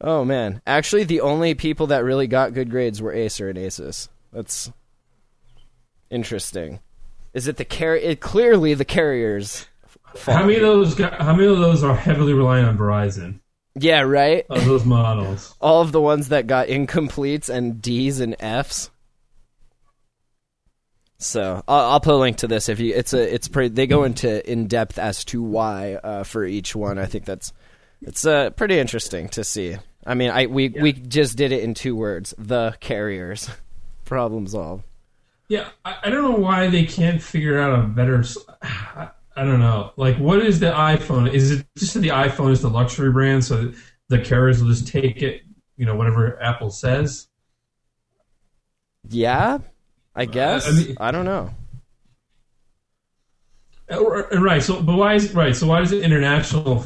[0.00, 0.62] Oh man.
[0.66, 4.08] Actually, the only people that really got good grades were Acer and Asus.
[4.32, 4.70] That's
[6.10, 6.80] interesting.
[7.34, 7.96] Is it the car?
[7.96, 9.66] It clearly the carriers.
[10.24, 10.94] How many of those?
[10.94, 13.40] Got, how many of those are heavily reliant on Verizon?
[13.74, 14.44] Yeah, right.
[14.50, 18.90] Of those models, all of the ones that got incompletes and D's and F's.
[21.18, 22.94] So I'll, I'll put a link to this if you.
[22.94, 23.34] It's a.
[23.34, 23.74] It's pretty.
[23.74, 26.98] They go into in depth as to why uh, for each one.
[26.98, 27.52] I think that's.
[28.02, 29.76] It's uh, pretty interesting to see.
[30.08, 32.34] I mean, I we we just did it in two words.
[32.38, 33.50] The carriers,
[34.06, 34.84] problem solved.
[35.48, 35.68] yeah.
[35.84, 38.24] I, I don't know why they can't figure out a better.
[38.62, 39.92] I don't know.
[39.96, 41.30] Like, what is the iPhone?
[41.32, 43.72] Is it just that the iPhone is the luxury brand, so
[44.08, 45.42] the carriers will just take it?
[45.76, 47.28] You know, whatever Apple says.
[49.10, 49.58] Yeah,
[50.16, 50.66] I guess.
[50.66, 51.50] I, mean- don't know.
[53.90, 54.62] Uh, Right.
[54.62, 55.54] So, but why is right?
[55.54, 56.84] So why does it international?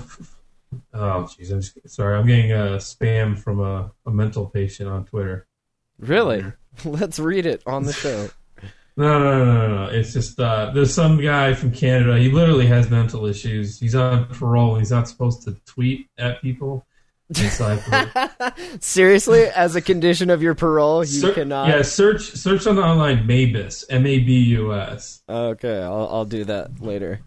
[0.94, 1.50] Oh, jeez.
[1.50, 2.18] I'm just, sorry.
[2.18, 5.46] I'm getting a spam from a, a mental patient on Twitter.
[5.98, 6.44] Really?
[6.84, 8.28] Let's read it on the show.
[8.94, 9.90] No, no, no, no, no.
[9.90, 12.18] It's just uh, there's some guy from Canada.
[12.18, 13.80] He literally has mental issues.
[13.80, 14.76] He's on parole.
[14.76, 16.84] He's not supposed to tweet at people.
[18.80, 21.68] Seriously, as a condition of your parole, you Ser- cannot.
[21.68, 23.84] Yeah, search search on the online Mabus.
[23.88, 25.22] M A B U S.
[25.28, 27.20] Okay, I'll I'll do that later.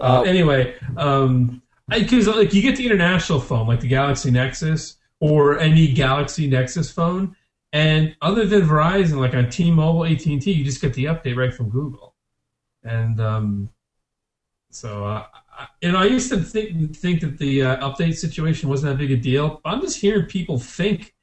[0.00, 4.96] Uh, Uh, anyway, um, because like you get the international phone, like the Galaxy Nexus
[5.20, 7.36] or any Galaxy Nexus phone,
[7.72, 11.36] and other than Verizon, like on T-Mobile, AT and T, you just get the update
[11.36, 12.14] right from Google.
[12.84, 13.70] And um,
[14.70, 15.26] so, uh,
[15.58, 18.98] I, you know, I used to think think that the uh, update situation wasn't that
[18.98, 19.60] big a deal.
[19.64, 21.14] I'm just hearing people think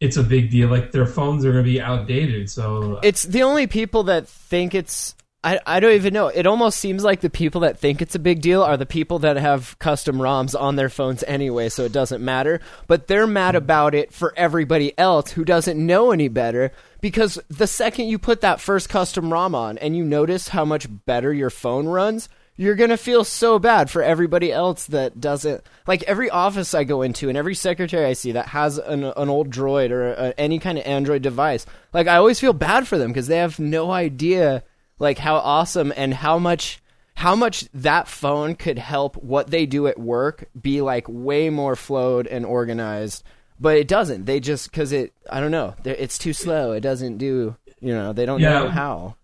[0.00, 2.50] it's a big deal, like their phones are going to be outdated.
[2.50, 5.14] So It's the only people that think it's.
[5.44, 6.28] I, I don't even know.
[6.28, 9.18] It almost seems like the people that think it's a big deal are the people
[9.18, 12.62] that have custom ROMs on their phones anyway, so it doesn't matter.
[12.86, 17.66] But they're mad about it for everybody else who doesn't know any better because the
[17.66, 21.50] second you put that first custom ROM on and you notice how much better your
[21.50, 26.72] phone runs, you're gonna feel so bad for everybody else that doesn't like every office
[26.72, 30.12] I go into and every secretary I see that has an, an old Droid or
[30.12, 31.66] a, any kind of Android device.
[31.92, 34.62] Like I always feel bad for them because they have no idea
[34.98, 36.80] like how awesome and how much
[37.16, 41.76] how much that phone could help what they do at work be like way more
[41.76, 43.22] flowed and organized.
[43.60, 44.24] But it doesn't.
[44.26, 45.74] They just because it I don't know.
[45.84, 46.72] It's too slow.
[46.72, 47.56] It doesn't do.
[47.80, 48.60] You know they don't Yeah.
[48.60, 49.16] know how.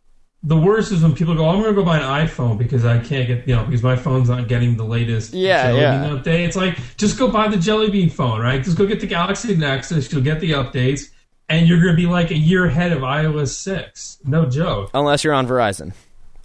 [0.43, 2.85] the worst is when people go, oh, "I'm going to go buy an iPhone because
[2.87, 6.09] I can't get you know because my phone's not getting the latest Yeah, Jelly yeah.
[6.11, 8.63] Update." It's like just go buy the Jelly Bean phone, right?
[8.63, 10.11] Just go get the Galaxy Nexus.
[10.13, 11.11] You'll get the updates,
[11.51, 14.19] and you're going to be like a year ahead of iOS six.
[14.25, 14.91] No joke.
[14.95, 15.93] unless you're on Verizon,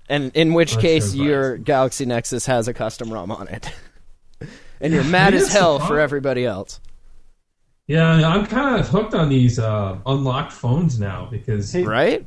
[0.09, 3.71] and in which Unless case you're your Galaxy Nexus has a custom ROM on it,
[4.81, 6.81] and you're mad as that's the hell for everybody else.
[7.87, 12.25] Yeah, I'm kind of hooked on these uh, unlocked phones now because Hey, Right?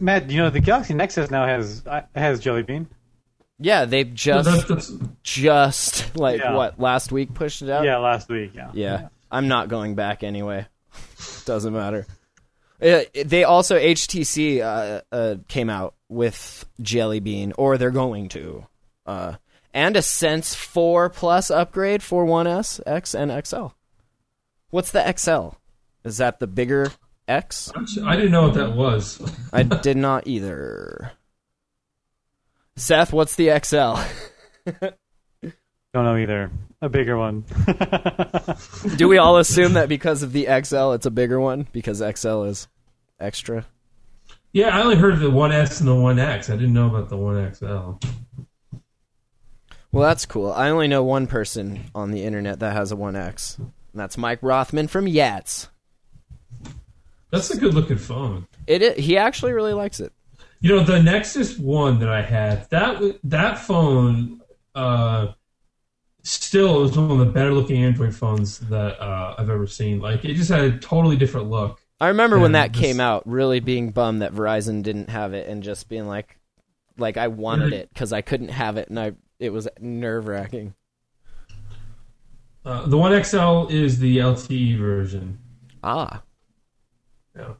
[0.00, 2.88] Matt, you know the Galaxy Nexus now has uh, has Jelly Bean.
[3.60, 4.92] Yeah, they've just that's, that's,
[5.22, 6.54] just like Yeah.
[6.54, 7.84] what last week pushed it out.
[7.84, 8.52] Yeah, last week.
[8.54, 8.70] Yeah.
[8.72, 10.66] Yeah, I'm not going back anyway.
[11.44, 12.06] Doesn't matter.
[12.82, 18.66] Uh, they also HTC uh, uh, came out with Jelly Bean, or they're going to,
[19.06, 19.34] uh,
[19.72, 23.68] and a Sense Four Plus upgrade for One S, X, and XL.
[24.70, 25.56] What's the XL?
[26.04, 26.92] Is that the bigger
[27.28, 27.72] X?
[28.04, 29.20] I didn't know what that was.
[29.52, 31.12] I did not either.
[32.76, 34.00] Seth, what's the XL?
[35.94, 36.50] Don't know either.
[36.84, 37.46] A bigger one.
[38.96, 42.42] Do we all assume that because of the XL, it's a bigger one because XL
[42.42, 42.68] is
[43.18, 43.64] extra?
[44.52, 46.50] Yeah, I only heard of the One S and the One X.
[46.50, 48.06] I didn't know about the One XL.
[49.92, 50.52] Well, that's cool.
[50.52, 54.40] I only know one person on the internet that has a 1X, and that's Mike
[54.42, 55.68] Rothman from Yats.
[57.30, 58.46] That's a good looking phone.
[58.66, 60.12] It, he actually really likes it.
[60.60, 64.42] You know, the Nexus One that I had that that phone
[64.74, 65.28] uh,
[66.24, 70.00] still it was one of the better looking Android phones that uh, I've ever seen.
[70.00, 71.80] Like it just had a totally different look.
[72.00, 75.48] I remember when that this- came out, really being bummed that Verizon didn't have it,
[75.48, 76.38] and just being like,
[76.98, 80.74] like I wanted it because I couldn't have it, and I it was nerve wracking.
[82.64, 85.38] Uh, the One XL is the LTE version.
[85.82, 86.22] Ah,
[87.36, 87.54] Yeah.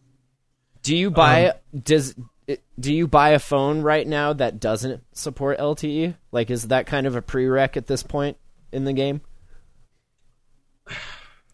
[0.82, 2.14] do you buy does
[2.46, 6.16] it- do you buy a phone right now that doesn't support LTE?
[6.32, 8.36] Like, is that kind of a prereq at this point
[8.74, 9.20] in the game?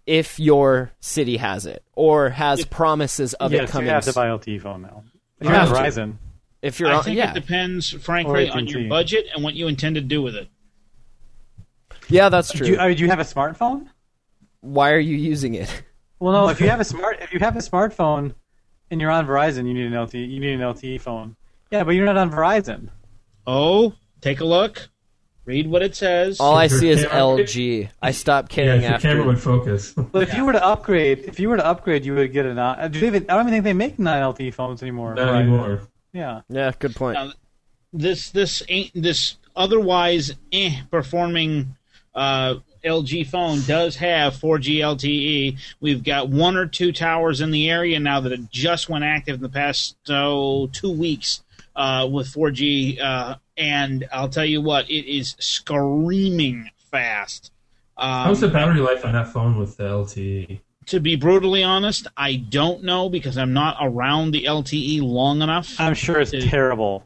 [0.06, 4.12] If your city has it or has promises of it yes, you coming, have to
[4.12, 5.04] buy LTE phone now.
[5.38, 5.76] If You you're on have.
[5.76, 6.14] Verizon,
[6.62, 9.94] if you're I think yeah, it depends, frankly, on your budget and what you intend
[9.94, 10.48] to do with it.
[12.08, 12.66] yeah, that's true.
[12.66, 13.88] do you, do you have a smartphone?
[14.62, 15.82] Why are you using it?
[16.18, 16.48] Well, no.
[16.50, 18.34] If you have a smart, if you have a smartphone,
[18.90, 20.28] and you're on Verizon, you need an LTE.
[20.28, 21.36] You need an LTE phone.
[21.70, 22.88] Yeah, but you're not on Verizon.
[23.46, 24.88] Oh, take a look.
[25.46, 26.38] Read what it says.
[26.38, 27.88] All I see is LG.
[28.02, 29.08] I stopped Yeah, caring if your after.
[29.08, 29.92] camera would focus.
[30.12, 32.54] But if you were to upgrade, if you were to upgrade, you would get a
[32.54, 32.78] non.
[32.78, 35.14] uh, Do they even, I don't even think they make non LTE phones anymore.
[35.14, 35.40] Not Verizon.
[35.40, 35.80] anymore.
[36.12, 36.40] Yeah.
[36.48, 37.14] yeah, good point.
[37.14, 37.32] Now,
[37.92, 41.76] this this ain't this otherwise eh, performing
[42.14, 45.58] uh, LG phone does have 4G LTE.
[45.80, 49.36] We've got one or two towers in the area now that have just went active
[49.36, 51.42] in the past oh, two weeks
[51.76, 57.52] uh, with 4G, uh, and I'll tell you what, it is screaming fast.
[57.96, 59.84] Um, How's the battery life on that phone with the?
[59.84, 60.60] LTE?
[60.86, 65.78] to be brutally honest, I don't know because I'm not around the LTE long enough.
[65.78, 66.48] I'm sure it's Dude.
[66.48, 67.04] terrible.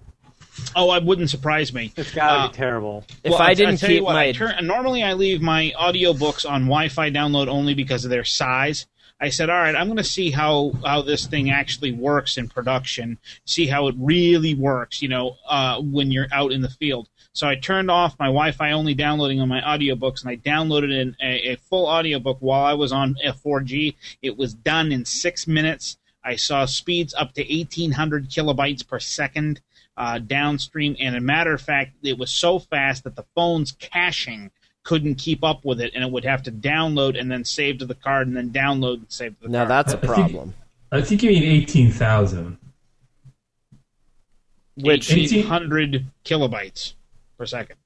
[0.75, 1.93] oh, it wouldn't surprise me.
[1.97, 3.05] It's gotta Uh, be terrible.
[3.25, 5.13] if Well, I I'll- didn't I'll tell you keep what, I my turn, normally I
[5.15, 8.87] leave my audiobooks on Wi-Fi download only because of their size.
[9.25, 12.47] I said, all right, I'm going to see how how this thing actually works in
[12.47, 17.09] production, see how it really works, you know, uh, when you're out in the field.
[17.33, 21.53] So I turned off my Wi-Fi only downloading on my audiobooks, and I downloaded a,
[21.53, 23.95] a full audiobook while I was on F4G.
[24.21, 25.97] It was done in six minutes.
[26.23, 29.63] I saw speeds up to 1,800 kilobytes per second
[29.97, 34.51] uh, downstream, and a matter of fact, it was so fast that the phone's caching
[34.85, 37.87] couldn't keep up with it, and it would have to download and then save to
[37.87, 39.71] the card, and then download and save to the now card.
[39.71, 40.55] that's a I think- problem.
[40.93, 42.59] I think you mean eighteen thousand.
[44.77, 46.95] Which 1,800 kilobytes
[47.39, 47.77] per second.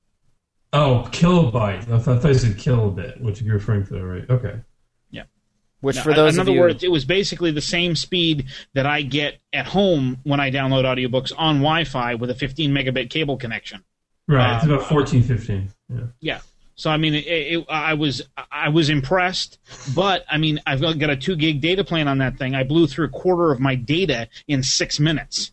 [0.73, 1.91] Oh, kilobyte.
[1.91, 4.29] I thought, I thought you said kilobit, which you're referring to, right?
[4.31, 4.55] Okay.
[5.11, 5.25] Yeah.
[5.81, 8.47] Which Now, for those in of other you, words, it was basically the same speed
[8.75, 13.11] that I get at home when I download audiobooks on Wi-Fi with a 15 megabit
[13.11, 13.85] cable connection.
[14.27, 14.57] Right.
[14.57, 15.71] it's Uh, about fourteen, fifteen.
[15.91, 16.01] Yeah.
[16.21, 16.41] Yeah.
[16.79, 19.59] So I mean, it, it, I was I was impressed,
[19.97, 22.55] but I mean, I've got a two gig data plan on that thing.
[22.55, 25.51] I blew through a quarter of my data in six minutes.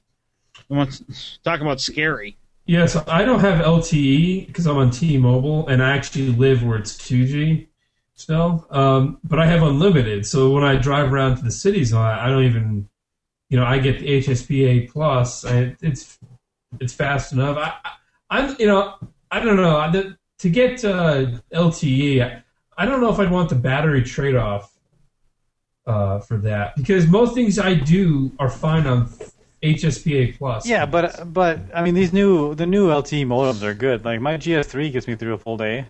[1.44, 2.38] Talk about scary?
[2.68, 6.78] Yeah, so I don't have LTE because I'm on T-Mobile, and I actually live where
[6.78, 7.68] it's 2G
[8.14, 8.68] still.
[8.70, 12.44] Um, but I have unlimited, so when I drive around to the cities, I, don't
[12.44, 12.88] even,
[13.50, 15.44] you know, I get the HSPA plus.
[15.44, 16.20] I, it's
[16.80, 17.58] it's fast enough.
[17.58, 17.92] I, I,
[18.30, 18.96] I'm, you know,
[19.32, 19.78] I don't know.
[19.78, 22.42] I, the, to get uh, LTE,
[22.78, 24.72] I, don't know if I'd want the battery trade-off
[25.88, 29.10] uh, for that because most things I do are fine on
[29.64, 30.68] HSPA plus.
[30.68, 34.06] Yeah, but but I mean these new the new LTE modems are good.
[34.06, 35.88] Like my GS3 gets me through a full day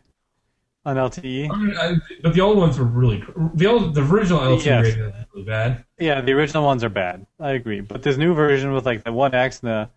[0.86, 1.50] on LTE.
[1.52, 3.24] I mean, I, but the old ones were really
[3.56, 4.86] the old the original LTE Yes.
[4.86, 4.96] was
[5.34, 5.84] really bad.
[6.00, 7.26] Yeah, the original ones are bad.
[7.40, 7.82] I agree.
[7.82, 9.90] But this new version with like the One X and the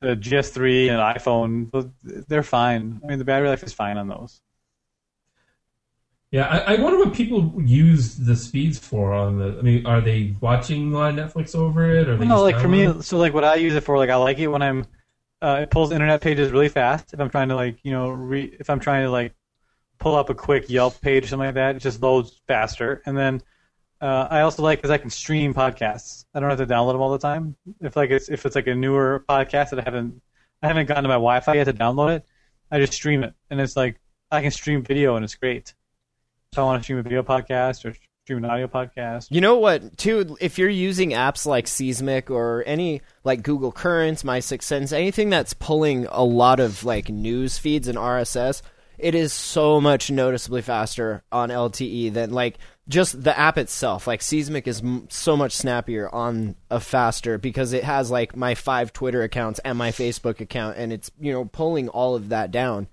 [0.00, 3.00] the GS3 and iPhone, they're fine.
[3.02, 4.40] I mean the battery life is fine on those.
[6.32, 9.56] Yeah, I, I wonder what people use the speeds for on the.
[9.58, 12.08] I mean, are they watching a lot of Netflix over it?
[12.08, 14.38] Or no, like for me, so like what I use it for, like I like
[14.38, 14.86] it when I'm,
[15.40, 17.14] uh, it pulls internet pages really fast.
[17.14, 19.34] If I'm trying to like, you know, re- if I'm trying to like
[19.98, 23.02] pull up a quick Yelp page or something like that, it just loads faster.
[23.06, 23.40] And then
[24.00, 26.24] uh, I also like because I can stream podcasts.
[26.34, 27.56] I don't have to download them all the time.
[27.80, 30.22] If like it's if it's like a newer podcast that I haven't
[30.62, 32.26] I haven't gotten to my Wi-Fi yet to download it,
[32.70, 33.98] I just stream it, and it's like
[34.30, 35.74] I can stream video and it's great.
[36.54, 37.94] So I want to stream a video podcast or
[38.26, 40.36] stream an audio podcast, You know what, too?
[40.40, 46.06] If you're using apps like Seesmic or any like Google Currents, My6Sense, anything that's pulling
[46.06, 48.62] a lot of like news feeds and RSS,
[48.98, 54.06] it is so much noticeably faster on LTE than like just the app itself.
[54.06, 58.54] Like Seesmic is m- so much snappier on a faster because it has like my
[58.54, 62.50] five Twitter accounts and my Facebook account, and it's you know pulling all of that
[62.50, 62.88] down,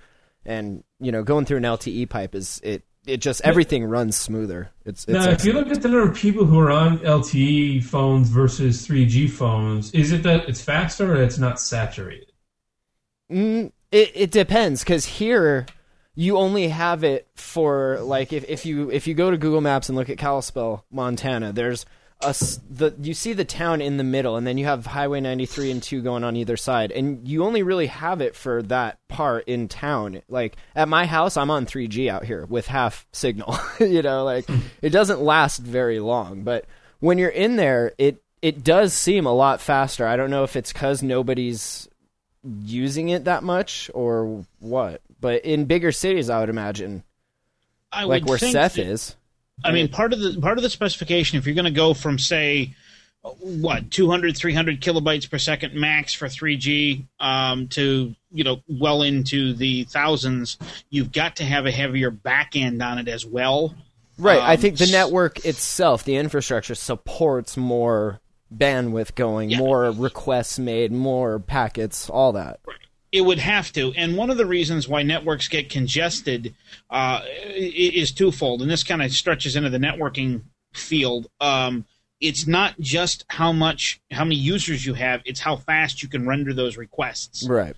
[0.45, 2.83] and you know going through an LTE pipe is it.
[3.05, 4.69] It just everything runs smoother.
[4.85, 7.83] It's, it's Now, if you look at the number of people who are on LTE
[7.83, 12.31] phones versus 3G phones, is it that it's faster or it's not saturated?
[13.29, 15.65] Mm, it it depends because here
[16.15, 19.89] you only have it for like if, if you if you go to Google Maps
[19.89, 21.85] and look at Kalispell, Montana, there's
[22.21, 22.35] a
[22.69, 25.83] the you see the town in the middle, and then you have Highway 93 and
[25.83, 29.67] 2 going on either side, and you only really have it for that part in
[29.67, 30.21] town.
[30.29, 33.57] Like at my house, I'm on 3G out here with half signal.
[33.79, 34.47] you know, like
[34.81, 36.65] it doesn't last very long, but
[36.99, 40.05] when you're in there, it it does seem a lot faster.
[40.05, 41.87] I don't know if it's because nobody's
[42.61, 45.01] using it that much or what.
[45.23, 47.01] But in bigger cities, I would imagine,
[47.93, 49.15] I like would where Seth that- is.
[49.63, 52.19] I mean, part of the part of the specification, if you're going to go from
[52.19, 52.75] say,
[53.21, 59.53] what 200, 300 kilobytes per second max for 3G um, to you know well into
[59.53, 60.57] the thousands,
[60.89, 63.73] you've got to have a heavier back end on it as well.
[64.17, 64.41] Right.
[64.41, 68.19] I Um, think the network itself, the infrastructure, supports more
[68.53, 69.59] bandwidth going, Yeah.
[69.59, 72.59] more requests made, more packets, all that.
[73.13, 76.55] It would have to, and one of the reasons why networks get congested
[76.89, 77.21] uh,
[77.55, 80.41] is twofold, and this kind of stretches into the networking
[80.73, 81.27] field.
[81.39, 81.85] Um,
[82.19, 86.27] it's not just how much, how many users you have; it's how fast you can
[86.27, 87.47] render those requests.
[87.47, 87.75] Right.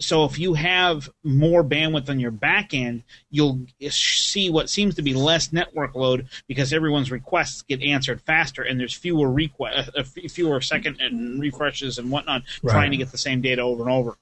[0.00, 5.02] So if you have more bandwidth on your back end, you'll see what seems to
[5.02, 10.02] be less network load because everyone's requests get answered faster, and there's fewer request, uh,
[10.02, 12.72] fewer second and refreshes and whatnot Right.
[12.72, 14.16] trying to get the same data over and over.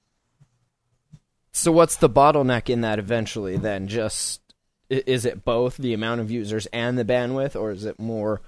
[1.61, 3.87] So what's the bottleneck in that eventually then?
[3.87, 4.41] Just
[4.89, 8.41] is it both the amount of users and the bandwidth or is it more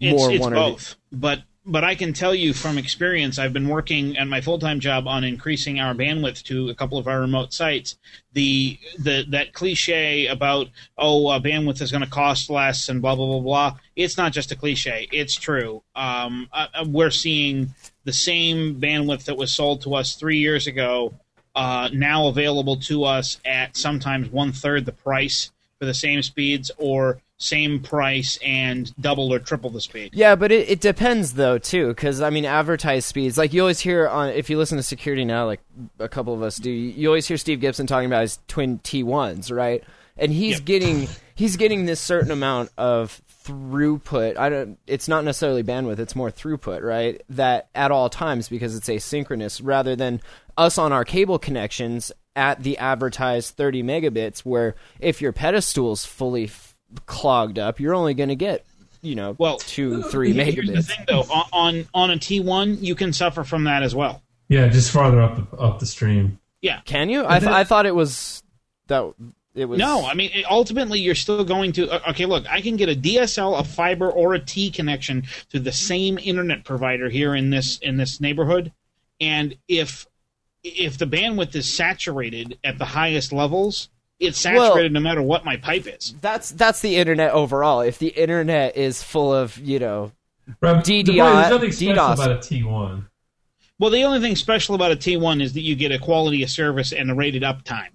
[0.00, 0.96] It's, more it's one or the- both.
[1.12, 4.80] But but I can tell you from experience, I've been working at my full time
[4.80, 7.96] job on increasing our bandwidth to a couple of our remote sites.
[8.32, 10.66] The the that cliche about
[10.98, 13.78] oh uh, bandwidth is going to cost less and blah blah blah blah.
[13.94, 15.06] It's not just a cliche.
[15.12, 15.84] It's true.
[15.94, 17.72] Um, uh, uh, we're seeing
[18.02, 21.14] the same bandwidth that was sold to us three years ago.
[21.56, 25.50] Uh, now available to us at sometimes one third the price
[25.80, 30.10] for the same speeds or same price and double or triple the speed.
[30.14, 33.36] Yeah, but it, it depends though too, because I mean, advertised speeds.
[33.38, 35.60] Like you always hear on if you listen to security now, like
[35.98, 36.70] a couple of us do.
[36.70, 39.82] You always hear Steve Gibson talking about his twin T ones, right?
[40.18, 40.64] And he's Yep.
[40.64, 44.36] getting he's getting this certain amount of throughput.
[44.36, 44.78] I don't.
[44.86, 45.98] It's not necessarily bandwidth.
[45.98, 47.22] It's more throughput, right?
[47.30, 50.20] That at all times because it's asynchronous, rather than
[50.56, 56.44] us on our cable connections at the advertised 30 megabits, where if your pedestal's fully
[56.44, 56.74] f-
[57.06, 58.64] clogged up, you're only going to get
[59.02, 60.86] you know Well, two three Here's the megabits.
[60.86, 64.22] thing, though, on on, on a T1, you can suffer from that as well.
[64.48, 66.38] Yeah, just farther up the, up the stream.
[66.62, 66.80] Yeah.
[66.84, 67.24] Can you?
[67.26, 68.42] I, th- I thought it was
[68.88, 69.14] that it
[69.64, 69.78] was.
[69.78, 71.90] No, I mean, ultimately, you're still going to.
[71.90, 75.58] uh, Okay, look, I can get a DSL, a fiber, or a T connection to
[75.58, 78.72] the same internet provider here in this in this neighborhood,
[79.20, 80.06] and if
[80.62, 83.88] if the bandwidth is saturated at the highest levels,
[84.20, 86.14] it's saturated no matter what my pipe is.
[86.20, 87.80] that's that's the internet overall.
[87.80, 90.12] If the internet is full of you know
[90.60, 92.12] Right, DDI the point there's nothing special DDoS.
[92.14, 93.06] about a T1.
[93.78, 96.50] Well, the only thing special about a T1 is that you get a quality of
[96.50, 97.88] service and a rated uptime.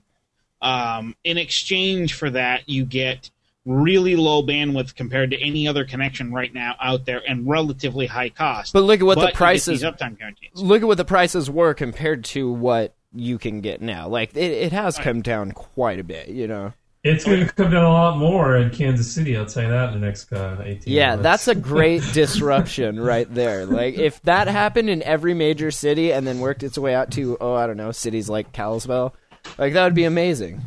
[0.61, 3.29] Um, in exchange for that, you get
[3.65, 8.29] really low bandwidth compared to any other connection right now out there, and relatively high
[8.29, 8.73] cost.
[8.73, 10.49] But look at what the prices uptime guarantees.
[10.55, 14.07] look at what the prices were compared to what you can get now.
[14.07, 16.29] Like it, it has come down quite a bit.
[16.29, 16.73] You know.
[17.03, 19.35] It's going to come down a lot more in Kansas City.
[19.35, 21.23] I'll tell you that in the next uh, 18 Yeah, months.
[21.23, 23.65] that's a great disruption right there.
[23.65, 27.37] Like if that happened in every major city and then worked its way out to
[27.41, 29.15] oh I don't know cities like Kalispell,
[29.57, 30.61] like that would be amazing.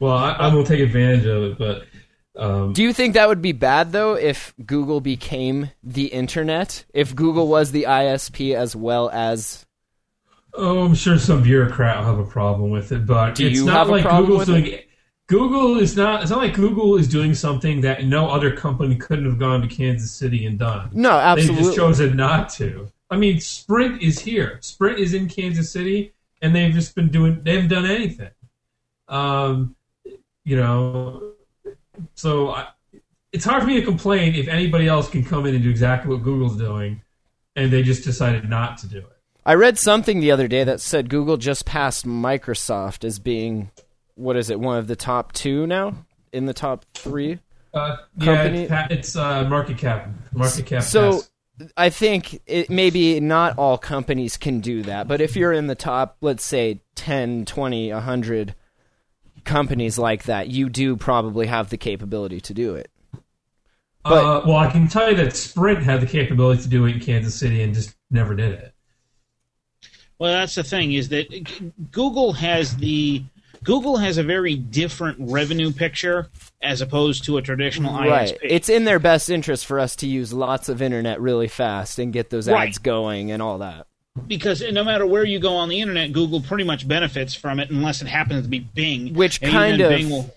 [0.00, 1.84] Well, I, I will take advantage of it, but
[2.38, 6.84] um, Do you think that would be bad though if Google became the internet?
[6.94, 9.66] If Google was the ISP as well as
[10.54, 13.06] oh, I'm sure some bureaucrat will have a problem with it.
[13.06, 14.80] But Do it's not like Google's doing.
[15.26, 16.22] Google is not.
[16.22, 19.68] It's not like Google is doing something that no other company couldn't have gone to
[19.68, 20.90] Kansas City and done.
[20.92, 21.56] No, absolutely.
[21.56, 22.90] They just chosen not to.
[23.10, 24.58] I mean, Sprint is here.
[24.60, 26.12] Sprint is in Kansas City,
[26.42, 27.42] and they've just been doing.
[27.42, 28.30] They haven't done anything.
[29.08, 29.76] Um,
[30.44, 31.32] you know,
[32.14, 32.68] so I,
[33.32, 36.10] it's hard for me to complain if anybody else can come in and do exactly
[36.14, 37.02] what Google's doing,
[37.56, 39.12] and they just decided not to do it.
[39.44, 43.70] I read something the other day that said Google just passed Microsoft as being
[44.18, 45.94] what is it, one of the top 2 now
[46.32, 47.38] in the top 3?
[47.72, 50.08] Uh, Company- yeah, it's, uh, market cap.
[50.32, 50.82] Market cap.
[50.82, 51.30] So pass.
[51.76, 55.74] I think it maybe not all companies can do that, but if you're in the
[55.74, 58.54] top, let's say 10, 20, 100
[59.44, 62.90] companies like that, you do probably have the capability to do it.
[64.04, 66.94] but- uh, well, I can tell you that Sprint had the capability to do it
[66.94, 68.72] in Kansas City and just never did it.
[70.18, 71.28] Well, that's the thing is that
[71.92, 73.22] Google has the
[73.68, 76.28] Google has a very different revenue picture
[76.62, 78.30] as opposed to a traditional Right.
[78.32, 78.38] ISP.
[78.42, 82.10] It's in their best interest for us to use lots of internet really fast and
[82.10, 82.68] get those Right.
[82.68, 83.86] ads going and all that.
[84.26, 87.68] because no matter where you go on the internet, Google pretty much benefits from it
[87.70, 90.34] unless it happens to be Bing, Which And kind of- will,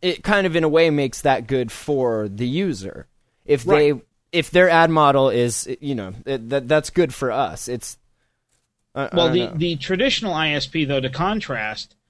[0.00, 3.06] it kind of in a way makes that good for the user
[3.44, 3.92] if they
[4.32, 7.98] if their ad model is you know that that's good for us it's
[8.94, 9.54] uh, I- I Well, don't the, know.
[9.56, 12.01] the traditional ISP, though, to contrast, i-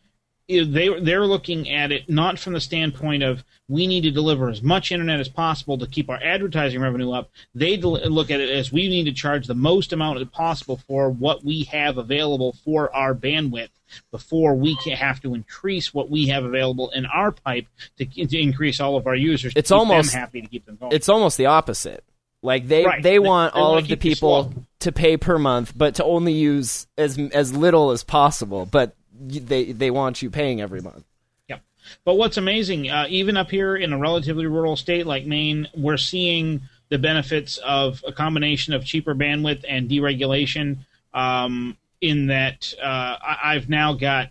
[0.49, 4.63] they they're looking at it not from the standpoint of we need to deliver as
[4.63, 7.31] much internet as possible to keep our advertising revenue up.
[7.55, 11.11] They del- look at it as we need to charge the most amount possible for
[11.11, 13.71] what we have available for our bandwidth
[14.11, 17.67] before we can have to increase what we have available in our pipe
[17.99, 19.53] to, to increase all of our users.
[19.57, 20.93] It's almost- happy to keep them going.
[20.93, 22.05] it's almost the opposite
[22.43, 23.03] like they Right.
[23.03, 26.87] they want they all of the people to pay per month but to only use
[26.99, 28.95] as as little as possible but
[29.29, 31.05] they they want you paying every month
[31.49, 31.61] Yep.
[32.05, 35.97] But what's amazing, uh, even up here in a relatively rural state like Maine, we're
[35.97, 40.79] seeing the benefits of a combination of cheaper bandwidth and deregulation.
[41.15, 42.85] Um, in that, uh,
[43.21, 44.31] I- I've now got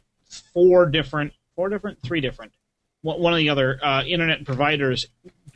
[0.53, 2.51] four different, four different, three different,
[3.01, 5.05] one one of the other uh, internet providers,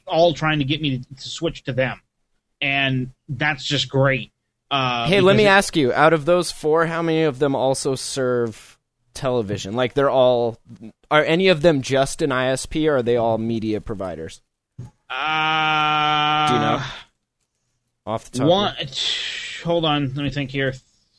[0.05, 2.01] all trying to get me to, to switch to them,
[2.61, 4.31] and that's just great.
[4.71, 7.55] Uh, hey let me it- ask you out of those four how many of them
[7.55, 8.74] also serve
[9.15, 10.59] television like they're all
[11.09, 14.41] are any of them just an isp or are they all media providers
[15.09, 16.83] Uh, Do you know?
[18.05, 18.75] off the top One,
[19.63, 20.73] hold on, let me think here.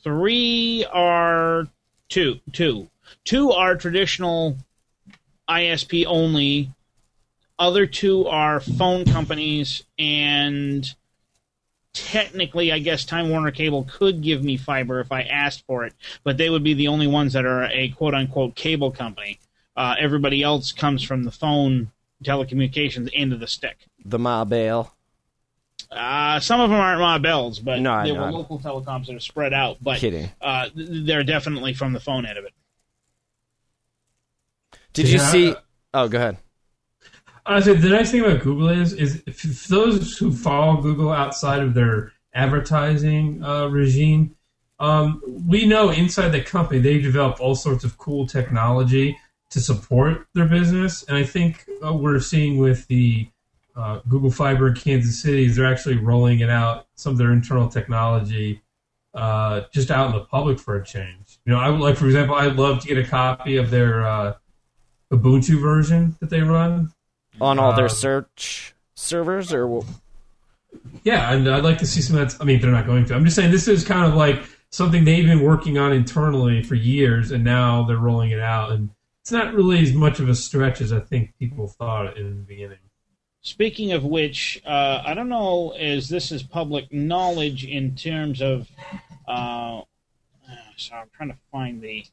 [0.05, 1.66] Three are
[2.09, 2.88] two, two,
[3.24, 4.57] two are traditional
[5.49, 6.70] ISP only.
[7.59, 10.86] Other two are phone companies, and
[11.97, 15.94] technically, I guess Time Warner Cable could give me fiber if I asked for it,
[16.24, 19.40] but they would be the only ones that are a quote unquote cable company.
[19.76, 21.90] Uh, everybody else comes from the phone
[22.22, 23.88] telecommunications end of the stick.
[24.05, 24.92] the Ma Bell.
[25.90, 29.20] Uh, some of them aren't my bells, but No, they were local telecoms that are
[29.20, 29.78] spread out.
[29.80, 30.28] But Kidding.
[30.40, 32.53] Uh, they're definitely from the phone end of it.
[34.92, 35.55] Did you see?
[35.94, 36.38] Oh, go ahead.
[37.61, 41.74] Said the nice thing about Google is is if those who follow Google outside of
[41.74, 44.34] their advertising uh, regime,
[44.80, 49.16] um, we know inside the company they develop all sorts of cool technology
[49.51, 53.28] to support their business, and I think uh, we're seeing with the
[53.76, 57.32] uh, Google Fiber in Kansas City is they're actually rolling it out some of their
[57.32, 58.61] internal technology
[59.14, 61.38] uh, just out in the public for a change.
[61.44, 64.07] You know, I would like, for example, I'd love to get a copy of their
[64.07, 64.34] uh,
[65.12, 66.92] Ubuntu version that they run.
[67.41, 69.87] On all their Uh, search servers, or wh-
[71.05, 72.41] Yeah, and I'd like to see some of that.
[72.41, 73.14] I mean, they're not going to.
[73.14, 76.74] I'm just saying this is kind of like something they've been working on internally for
[76.74, 78.72] years, and now they're rolling it out.
[78.72, 78.91] And
[79.22, 82.43] it's not really as much of a stretch as I think people thought in the
[82.43, 82.78] beginning.
[83.43, 88.68] Speaking of which, uh, I don't know as this is public knowledge in terms of.
[89.28, 89.82] Uh,
[90.76, 92.05] sorry, I'm trying to find the.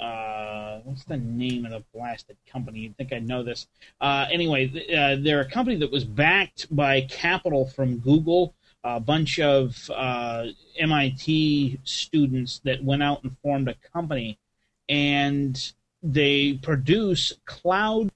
[0.00, 2.80] Uh, what's the name of the blasted company?
[2.80, 3.66] You'd think I'd know this.
[4.00, 8.54] Uh, anyway, th- uh, they're a company that was backed by capital from Google.
[8.82, 14.38] A bunch of uh, MIT students that went out and formed a company,
[14.88, 15.72] and
[16.02, 18.10] they produce cloud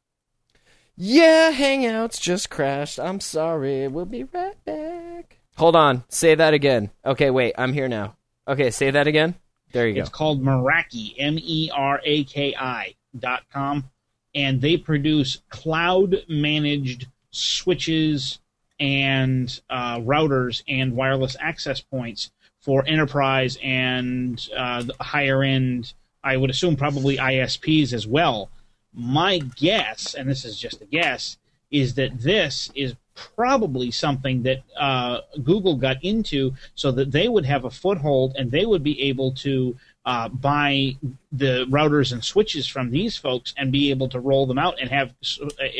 [1.00, 2.98] yeah, Hangouts just crashed.
[2.98, 3.86] I'm sorry.
[3.86, 5.38] We'll be right back.
[5.56, 6.02] Hold on.
[6.08, 6.90] Say that again.
[7.06, 7.54] Okay, wait.
[7.56, 8.16] I'm here now.
[8.48, 9.36] Okay, say that again.
[9.72, 10.00] There you go.
[10.00, 13.90] It's called Meraki, M E R A K I dot com.
[14.34, 18.38] and they produce cloud managed switches
[18.80, 25.92] and uh, routers and wireless access points for enterprise and uh, higher end.
[26.22, 28.50] I would assume probably ISPs as well.
[28.92, 31.38] My guess, and this is just a guess,
[31.70, 32.94] is that this is
[33.36, 38.50] probably something that uh, Google got into so that they would have a foothold and
[38.50, 40.96] they would be able to uh, buy
[41.32, 44.90] the routers and switches from these folks and be able to roll them out and
[44.90, 45.12] have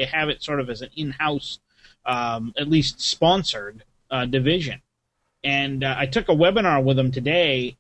[0.09, 1.61] have it sort of as an in-house,
[2.05, 4.83] um, at least sponsored uh, division.
[5.45, 7.79] And uh, I took a webinar with them today.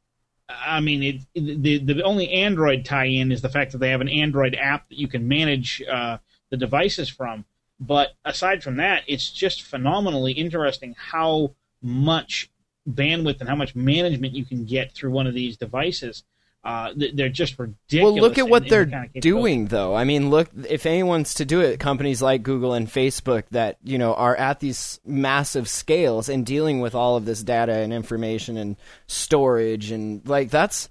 [0.48, 4.08] I mean, it, the the only Android tie-in is the fact that they have an
[4.08, 6.18] Android app that you can manage uh,
[6.50, 7.44] the devices from.
[7.80, 12.50] But aside from that, it's just phenomenally interesting how much
[12.88, 16.24] bandwidth and how much management you can get through one of these devices.
[16.64, 18.12] Uh, they're just ridiculous.
[18.14, 19.94] Well, look at what they're the kind of doing, though.
[19.94, 23.96] I mean, look, if anyone's to do it, companies like Google and Facebook that you
[23.96, 28.56] know are at these massive scales and dealing with all of this data and information
[28.56, 28.76] and
[29.06, 30.88] storage and like that's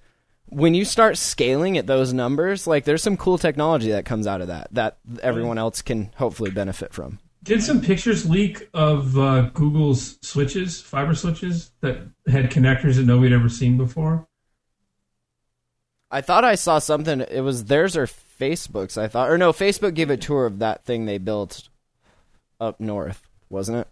[0.49, 2.67] when you start scaling at those numbers.
[2.67, 6.51] Like, there's some cool technology that comes out of that that everyone else can hopefully
[6.51, 7.19] benefit from.
[7.43, 13.33] Did some pictures leak of uh, Google's switches, fiber switches that had connectors that nobody'd
[13.33, 14.27] ever seen before?
[16.09, 17.21] I thought I saw something.
[17.21, 18.97] It was theirs or Facebook's.
[18.97, 21.69] I thought, or no, Facebook gave a tour of that thing they built
[22.59, 23.87] up north, wasn't it?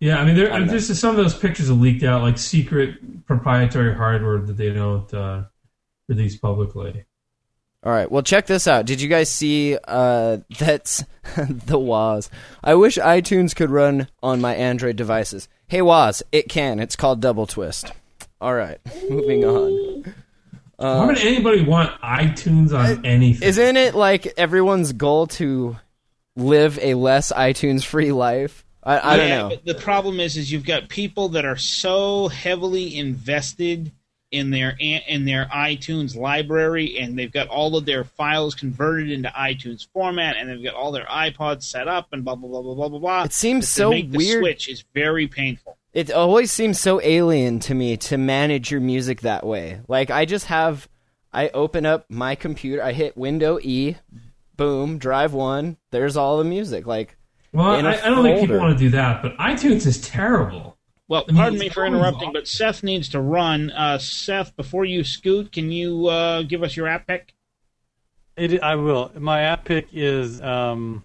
[0.00, 3.24] Yeah, I mean, there, I don't some of those pictures that leaked out, like secret
[3.24, 5.44] proprietary hardware that they don't uh,
[6.08, 7.04] release publicly.
[7.84, 8.10] All right.
[8.10, 8.86] Well, check this out.
[8.86, 11.04] Did you guys see uh, that's
[11.36, 12.30] the Woz?
[12.62, 15.48] I wish iTunes could run on my Android devices.
[15.66, 16.78] Hey Woz, it can.
[16.80, 17.90] It's called doubleTwist.
[18.40, 18.78] All right.
[19.10, 20.14] Moving on.
[20.76, 23.46] Why would anybody want iTunes on anything?
[23.46, 25.76] Isn't it like everyone's goal to
[26.34, 28.64] live a less iTunes free life?
[28.82, 29.56] I, I don't know.
[29.64, 33.92] The problem is, is you've got people that are so heavily invested
[34.32, 39.28] in their in their iTunes library, and they've got all of their files converted into
[39.28, 42.74] iTunes format, and they've got all their iPods set up, and blah blah blah blah
[42.74, 43.22] blah blah blah.
[43.24, 44.42] It seems To so make the weird.
[44.42, 45.76] switch is very painful.
[45.92, 49.80] It always seems so alien to me to manage your music that way.
[49.86, 50.88] Like I just have
[51.32, 53.96] I open up my computer, I hit window E,
[54.56, 56.86] boom, drive one, there's all the music.
[56.86, 57.16] Like
[57.52, 58.58] well, in a I, I don't think people folder.
[58.66, 60.78] want to do that, but iTunes is terrible.
[61.08, 63.70] Well, pardon me for interrupting, but Seth needs to run.
[63.70, 67.34] Uh, Seth, before you scoot, can you uh, give us your app pick?
[68.36, 69.12] It, I will.
[69.18, 70.40] My app pick is.
[70.40, 71.04] Um,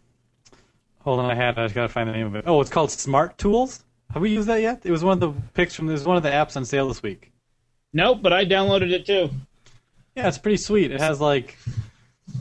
[1.02, 1.60] hold on, I had.
[1.60, 2.46] I just gotta find the name of it.
[2.48, 3.84] Oh, it's called Smart Tools.
[4.14, 4.82] Have we used that yet?
[4.86, 5.90] It was one of the picks from.
[5.90, 7.32] It was one of the apps on sale this week.
[7.92, 9.30] Nope, but I downloaded it too.
[10.16, 10.92] Yeah, it's pretty sweet.
[10.92, 11.58] It has like.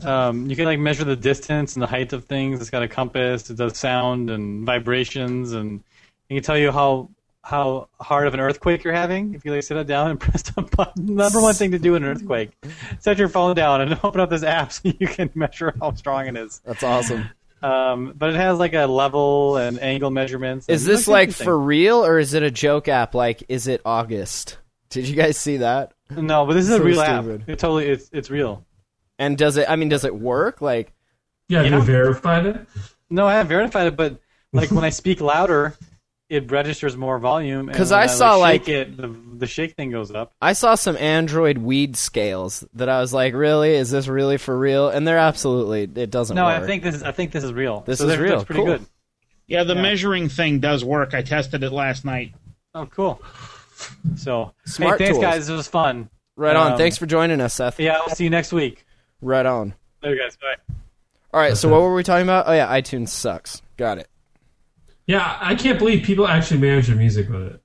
[0.03, 2.61] Um, you can like measure the distance and the height of things.
[2.61, 3.49] It's got a compass.
[3.49, 5.83] It does sound and vibrations, and
[6.29, 7.09] it can tell you how
[7.47, 10.41] how hard of an earthquake you're having if you like sit it down and press
[10.43, 11.15] the button.
[11.15, 12.51] Number one thing to do in an earthquake:
[12.99, 16.27] set your phone down and open up this app so you can measure how strong
[16.27, 16.61] it is.
[16.65, 17.29] that's awesome.
[17.61, 20.67] Um, but it has like a level and angle measurements.
[20.69, 24.57] Is this like for real or is it a joke app like is it August?
[24.89, 25.93] Did you guys see that?
[26.15, 27.41] No, but this is a real stupid.
[27.43, 27.49] app.
[27.49, 28.65] It totally it's it's real.
[29.19, 30.61] And does it I mean does it work?
[30.61, 30.93] Like
[31.47, 31.77] Yeah, have Yeah.
[31.77, 32.57] you verified it?
[33.09, 34.19] No, I haven't verified it, but
[34.53, 35.75] like when I speak louder,
[36.29, 37.67] it registers more volume.
[37.67, 39.07] Because when I saw, shake like- it, the
[39.37, 40.33] the shake thing goes up.
[40.41, 43.73] I saw some Android weed scales that I was like, really?
[43.75, 44.89] Is this really for real?
[44.89, 46.63] And they're absolutely it doesn't No, work.
[46.63, 47.81] I think this is I think this is real.
[47.81, 48.31] This So is real.
[48.37, 48.77] That's pretty Cool.
[48.77, 48.85] good.
[49.47, 49.81] Yeah, the Yeah.
[49.81, 51.13] measuring thing does work.
[51.13, 52.33] I tested it last night.
[52.75, 53.21] Oh, cool.
[54.15, 55.23] So Smart hey, thanks tools.
[55.33, 55.47] guys.
[55.47, 56.09] This was fun.
[56.35, 56.73] right on.
[56.73, 57.79] um, Thanks for joining us, Seth.
[57.79, 58.85] Yeah, I'll see you next week.
[59.21, 59.73] Right on.
[60.03, 60.35] Later, guys.
[60.37, 60.73] Bye.
[61.33, 62.45] All right, so what were we talking about?
[62.47, 63.61] Oh yeah, iTunes sucks.
[63.77, 64.07] Got it.
[65.07, 67.61] Yeah, I can't believe people actually manage their music with it.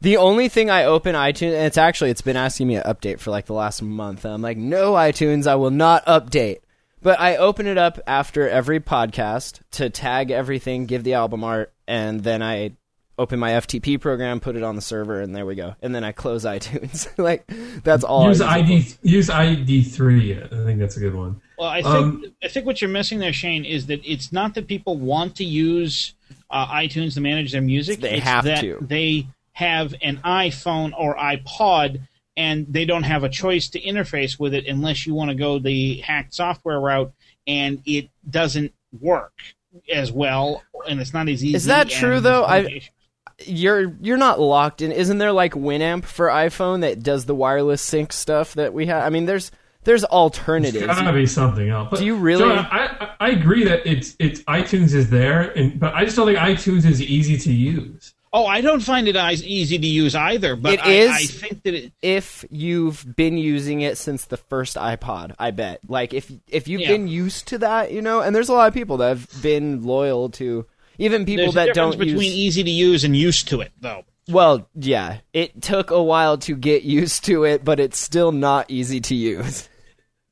[0.00, 3.18] The only thing I open iTunes, and it's actually it's been asking me to update
[3.20, 4.26] for like the last month.
[4.26, 6.58] And I'm like, no iTunes, I will not update.
[7.00, 11.72] But I open it up after every podcast to tag everything, give the album art,
[11.88, 12.72] and then I
[13.18, 15.76] open my FTP program, put it on the server, and there we go.
[15.80, 17.08] And then I close iTunes.
[17.18, 17.46] like
[17.82, 18.28] that's all.
[18.28, 20.34] Use use ID use ID three.
[20.34, 21.40] I think that's a good one.
[21.58, 24.54] Well, I think Um, I think what you're missing there, Shane, is that it's not
[24.54, 26.14] that people want to use
[26.50, 28.00] uh, iTunes to manage their music.
[28.00, 28.78] They it's have to.
[28.80, 32.00] They have an iPhone or iPod,
[32.36, 35.58] and they don't have a choice to interface with it unless you want to go
[35.58, 37.12] the hacked software route,
[37.46, 39.32] and it doesn't work
[39.92, 41.54] as well, and it's not as easy.
[41.54, 42.44] Is that true, though?
[42.44, 42.82] I-
[43.46, 44.92] you're you're not locked in.
[44.92, 49.02] Isn't there like Winamp for iPhone that does the wireless sync stuff that we have?
[49.02, 49.50] I mean, there's
[49.84, 50.86] there's There's alternatives.
[50.86, 51.88] gotta be something else.
[51.90, 52.86] But, Do you really- John, I,
[53.20, 56.38] I I agree that it's it's iTunes is there, and but I just don't think
[56.38, 58.14] iTunes is easy to use.
[58.36, 61.24] Oh, I don't find it as easy to use either, but It I, is- I
[61.24, 65.80] think that it, if you've been using it since the first iPod, I bet.
[65.88, 66.88] Like if if you've Yeah.
[66.88, 69.84] been used to that, you know, and there's a lot of people that have been
[69.84, 70.66] loyal to
[70.98, 73.60] even people there's a that difference don't between use easy to use and used to
[73.60, 74.02] it, though.
[74.28, 78.70] Well, yeah, it took a while to get used to it, but it's still not
[78.70, 79.68] easy to use.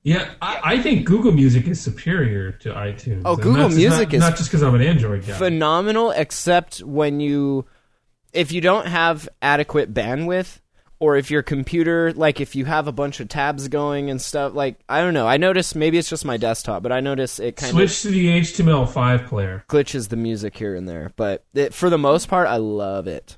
[0.04, 3.22] Yeah, I, I think Google Music is superior to iTunes.
[3.24, 5.34] Oh, And Google that's Music not, is not just because I'm an Android guy.
[5.34, 7.66] Phenomenal except when you
[8.32, 10.58] if you don't have adequate bandwidth
[10.98, 14.54] or if your computer like if you have a bunch of tabs going and stuff
[14.54, 15.28] like I don't know.
[15.28, 18.08] I notice maybe it's just my desktop, but I notice it kind of Switch to
[18.08, 19.64] the HTML5 player.
[19.68, 23.36] glitches the music here and there, but it, for the most part, I love it.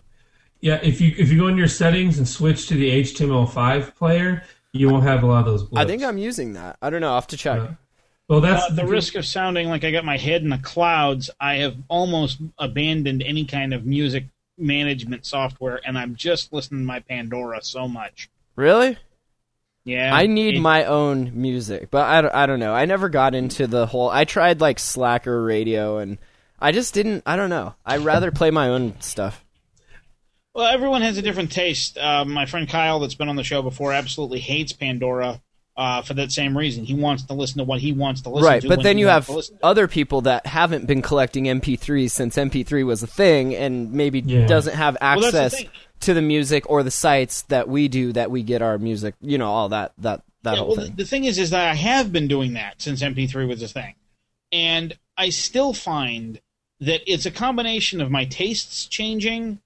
[0.61, 4.45] Yeah, if you if you go in your settings and switch to the HTML5 player,
[4.75, 5.63] you won't have a lot of those.
[5.63, 5.83] Blips.
[5.83, 6.77] I think I'm using that.
[6.83, 7.09] I don't know.
[7.09, 7.59] I'll have to check.
[7.61, 7.75] Yeah.
[8.29, 11.31] Well, that's Uh, the risk of sounding like I got my head in the clouds,
[11.41, 14.25] I have almost abandoned any kind of music
[14.59, 18.29] management software, and I'm just listening to my Pandora so much.
[18.57, 18.97] Really?
[19.85, 22.73] Yeah, I need it- my own music, but I don't, I don't know.
[22.73, 24.09] I never got into the whole.
[24.09, 26.17] I tried like Slacker radio, and
[26.59, 27.23] I just didn't.
[27.27, 27.75] I don't know.
[27.85, 29.44] I'd rather play my own stuff.
[30.55, 31.99] Well, everyone has a different taste.
[31.99, 35.43] Uh, my friend Kyle, that's been on the show before, absolutely hates Pandora
[35.77, 36.85] uh, for that same reason.
[36.85, 38.69] He wants to listen to what he wants to listen right, to.
[38.69, 39.67] Right, but then you have to listen to.
[39.67, 44.47] other people that haven't been collecting MP3s since MP3 was a thing, and maybe Yeah.
[44.47, 45.65] doesn't have that's the access
[46.01, 49.17] to the music or the sites that we do that we get our music.
[49.21, 50.95] You know, all that that that Yeah, whole well, the, thing.
[50.97, 53.97] the thing is, is that I have been doing that since MP3 was a thing,
[54.53, 56.41] and I still find
[56.79, 59.59] that it's a combination of my tastes changing a-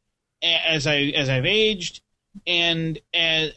[0.42, 2.00] as I as I've aged,
[2.46, 3.52] and and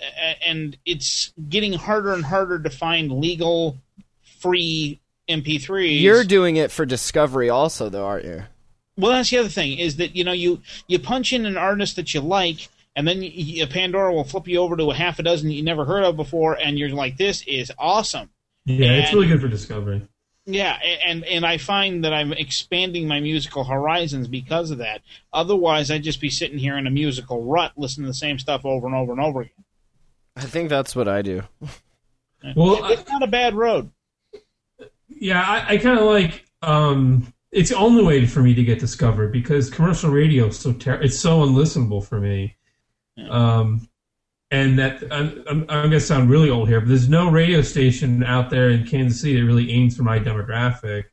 [0.46, 3.78] and it's getting harder and harder to find legal,
[4.40, 6.02] free MP3s.
[6.02, 8.44] You're doing it for discovery, also, though, aren't you?
[8.98, 11.96] Well, that's the other thing is that you know you you punch in an artist
[11.96, 15.20] that you like, and then y y- Pandora will flip you over to a half
[15.20, 18.30] a dozen you never heard of before, and you're like, "This is awesome."
[18.66, 20.02] yeah, it's really good for discovery.
[20.46, 25.02] Yeah, and and I find that I'm expanding my musical horizons because of that.
[25.32, 28.66] Otherwise, I'd just be sitting here in a musical rut, listening to the same stuff
[28.66, 29.64] over and over and over again.
[30.36, 31.44] I think that's what I do.
[32.56, 33.92] Well, I, It's not a bad road.
[35.08, 36.46] yeah, I, I kind of like.
[36.64, 40.74] Um, it's the only way for me to get discovered because commercial radio is so
[40.74, 42.56] ter- it's so unlistenable for me.
[43.30, 43.88] Um,
[44.52, 47.62] and that I'm, I'm, I'm going to sound really old here, but there's no radio
[47.62, 51.06] station out there in Kansas City that really aims for my demographic.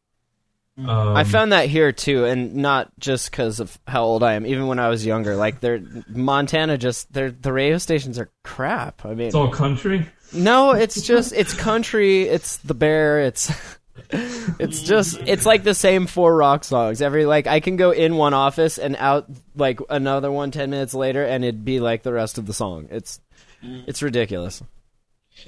[0.76, 4.46] Um, I found that here too, and not just because of how old I am.
[4.46, 9.04] Even when I was younger, like they're Montana, just they're the radio stations are crap.
[9.04, 10.06] I mean, it's all country.
[10.32, 12.22] no, it's just it's country.
[12.22, 13.22] It's the bear.
[13.22, 13.50] It's
[14.10, 17.02] it's just it's like the same four rock songs.
[17.02, 20.94] Every like I can go in one office and out like another one ten minutes
[20.94, 22.86] later, and it'd be like the rest of the song.
[22.92, 23.20] It's
[23.62, 24.62] it's ridiculous.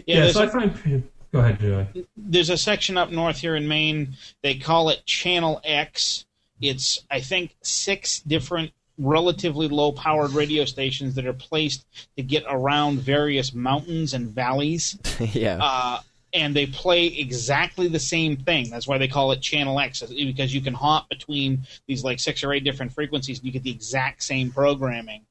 [0.06, 1.08] Yeah, Yeah, so I a, find.
[1.32, 2.06] Go ahead, Joey.
[2.16, 4.16] there's a section up north here in Maine.
[4.42, 6.24] They call it Channel X.
[6.60, 11.86] It's I think six different relatively low powered radio stations that are placed
[12.16, 14.98] to get around various mountains and valleys.
[15.20, 15.58] yeah.
[15.60, 16.00] uh,
[16.32, 18.70] and they play exactly the same thing.
[18.70, 22.44] That's why they call it Channel X because you can hop between these like six
[22.44, 25.24] or eight different frequencies and you get the exact same programming.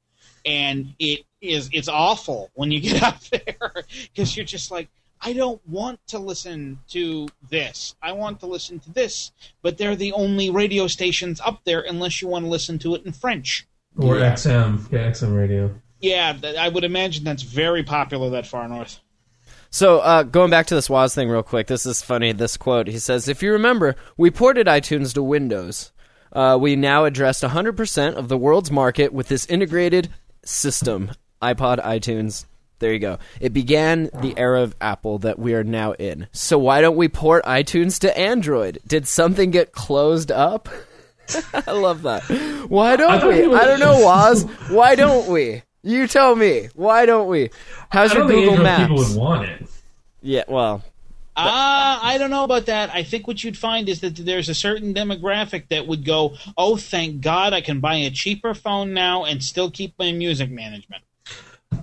[0.44, 3.84] And it is it's awful when you get up there
[4.14, 4.88] because you're just like
[5.22, 7.94] I don't want to listen to this.
[8.02, 9.32] I want to listen to this,
[9.62, 13.04] but they're the only radio stations up there unless you want to listen to it
[13.04, 13.66] in French.
[13.98, 14.32] Or Yeah.
[14.32, 14.90] XM.
[14.90, 15.74] Yeah, XM radio.
[16.00, 19.00] Yeah, I would imagine that's very popular that far north.
[19.68, 22.32] So, uh, going back to this Woz thing real quick, this is funny.
[22.32, 25.92] This quote he says, If you remember, we ported iTunes to Windows.
[26.32, 30.08] Uh, we now addressed 100% of the world's market with this integrated
[30.44, 31.12] system
[31.42, 32.44] iPod, iTunes.
[32.78, 33.18] There you go.
[33.40, 36.28] It began the era of Apple that we are now in.
[36.32, 38.78] So, why don't we port iTunes to Android?
[38.86, 40.68] Did something get closed up?
[41.54, 42.22] I love that.
[42.68, 43.54] Why don't we?
[43.54, 44.44] I don't know, Woz.
[44.68, 45.62] Why don't we?
[45.82, 46.68] You tell me.
[46.74, 47.50] Why don't we?
[47.90, 48.82] How's your Google Maps?
[48.82, 49.66] people would want it.
[50.22, 50.82] Yeah, well,
[51.36, 52.90] Ah, I don't know about that.
[52.90, 56.76] I think what you'd find is that there's a certain demographic that would go, "Oh,
[56.76, 61.02] thank God, I can buy a cheaper phone now and still keep my music management."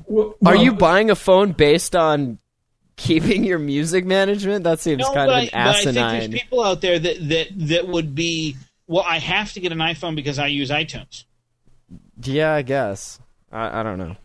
[0.06, 2.40] Well, are well, you buying a phone based on
[2.98, 4.64] keeping your music management?
[4.64, 7.00] That seems No, kind but, of I, an but I think there's people out there
[7.00, 10.70] that that that would be, well, I have to get an iPhone because I use
[10.70, 11.24] iTunes.
[12.22, 13.20] Yeah, I guess.
[13.52, 14.18] I, I don't know.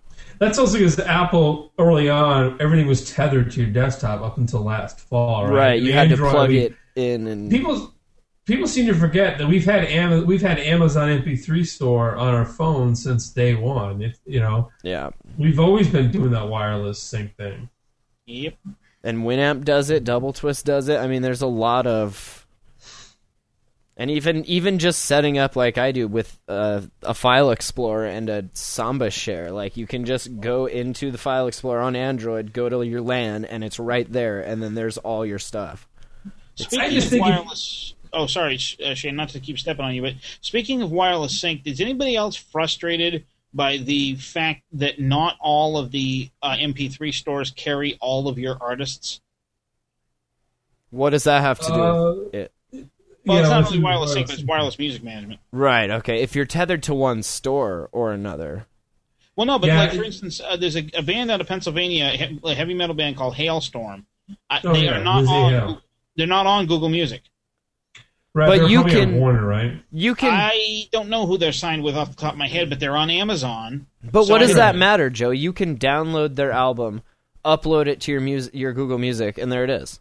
[0.42, 4.98] That's also because Apple early on everything was tethered to your desktop up until last
[4.98, 5.54] fall, right?
[5.54, 7.94] Right, you had to plug we- it in and People
[8.44, 12.44] people seem to forget that we've had Am- we've had Amazon MP3 store on our
[12.44, 14.02] phone since day one.
[14.02, 15.10] It, you know, yeah.
[15.38, 17.68] we've always been doing that wireless sync thing.
[18.26, 18.56] Yep.
[19.04, 20.98] And Winamp does it, doubleTwist does it.
[20.98, 22.41] I mean, there's a lot of
[23.96, 28.28] and even even just setting up like I do with uh, a file explorer and
[28.28, 32.68] a Samba share, like you can just go into the file explorer on Android, go
[32.68, 35.86] to your LAN, and it's right there, and then there's all your stuff.
[36.54, 40.02] Speaking of think if- wireless, oh sorry, uh, Shane, not to keep stepping on you,
[40.02, 43.24] but speaking of wireless sync, is anybody else frustrated
[43.54, 48.56] by the fact that not all of the uh, MP3 stores carry all of your
[48.60, 49.20] artists?
[50.90, 52.52] What does that have to do Uh, with it?
[53.24, 55.40] Well, Yeah, it's not let's really wireless sync, but it's wireless music management.
[55.52, 55.90] Right.
[55.90, 56.22] Okay.
[56.22, 58.66] If you're tethered to one store or another.
[59.36, 62.12] Well, no, but Yeah, like for instance, uh, there's a, a band out of Pennsylvania,
[62.44, 64.04] a heavy metal band called Halestorm.
[64.50, 65.50] Uh, Oh, they yeah, are not Lzzy on.
[65.52, 65.82] Hale.
[66.16, 67.22] They're not on Google Music.
[68.34, 69.72] Right, But you probably on can- Warner, right?
[69.90, 70.32] You can.
[70.32, 72.96] I don't know who they're signed with off the top of my head, but they're
[72.96, 73.86] on Amazon.
[74.02, 75.30] but so what I does don't- that matter, Joe?
[75.30, 77.02] You can download their album,
[77.44, 80.00] upload it to your music, your Google Music, and there it is.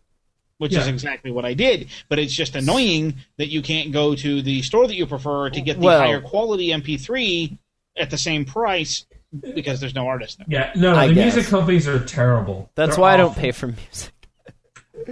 [0.61, 1.89] Which is exactly what I did.
[2.07, 5.59] But it's just annoying that you can't go to the store that you prefer to
[5.59, 7.57] get the Well- higher quality MP3
[7.97, 9.07] at the same price
[9.55, 10.45] because there's no artist there.
[10.47, 11.33] Yeah, no, I the guess.
[11.33, 12.69] music companies are terrible.
[12.75, 14.13] That's They're why I don't pay for music.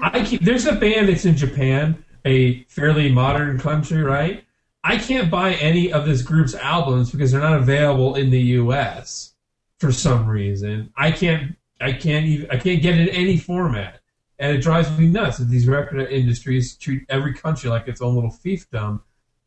[0.03, 4.43] I keep, there's a band that's in Japan, a fairly modern country, right?
[4.83, 9.33] I can't buy any of this group's albums because they're not available in the U.S.
[9.79, 10.93] for some reason.
[10.95, 13.98] I can't, I can't even, I can't get it in any format,
[14.39, 18.15] and it drives me nuts that these record industries treat every country like its own
[18.15, 19.01] little fiefdom,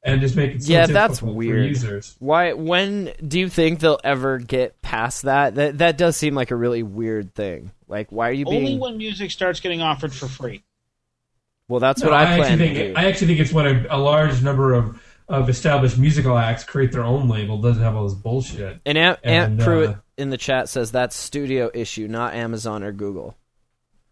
[0.05, 1.66] and just make it so Yeah, that's difficult for weird.
[1.68, 2.16] users.
[2.18, 2.53] Why?
[2.53, 5.55] When do you think they'll ever get past that?
[5.55, 7.72] That that does seem like a really weird thing.
[7.88, 8.64] Like, why are you being?
[8.66, 10.62] Only when music starts getting offered for free.
[11.68, 13.01] well, that's No, what I, plan actually to think do.
[13.01, 16.93] I actually think it's when a, a large number of, of established musical acts create
[16.93, 18.80] their own label, doesn't have all this bullshit.
[18.84, 22.82] and Aunt, Aunt and, Pruitt uh, in the chat says that's studio issue, not Amazon
[22.82, 23.36] or Google.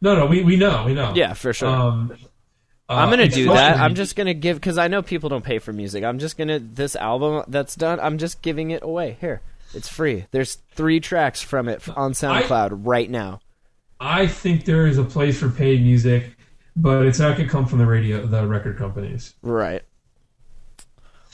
[0.00, 1.12] No, no, we, we know, we know.
[1.14, 1.68] Yeah, for sure.
[1.68, 2.12] Um,
[2.88, 3.78] uh, I'm gonna do that.
[3.78, 6.02] I'm just gonna give because I know people don't pay for music.
[6.02, 8.00] I'm just gonna this album that's done.
[8.00, 9.16] I'm just giving it away.
[9.20, 9.42] Here,
[9.74, 10.26] it's free.
[10.32, 13.40] There's three tracks from it on SoundCloud right now.
[14.00, 16.32] I think there is a place for paid music,
[16.74, 19.34] but it's not to come from the radio, the record companies.
[19.42, 19.82] Right.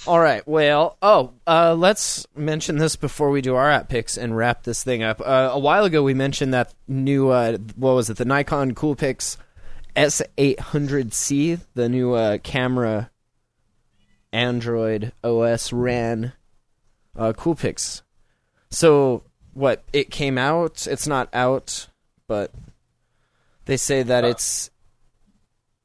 [0.07, 0.46] All right.
[0.46, 4.84] Well, oh, uh, let's mention this before we do our app picks and wrap this
[4.84, 5.20] thing up.
[5.20, 9.36] Uh, a while ago, we mentioned that new, uh, what was it, the Nikon Coolpix
[9.96, 13.11] S800C, the new uh, camera
[14.32, 16.34] Android OS ran
[17.16, 18.02] uh, Coolpix.
[18.70, 20.86] So, what, it came out?
[20.86, 21.88] It's not out,
[22.28, 22.52] but
[23.64, 24.70] they say that it's.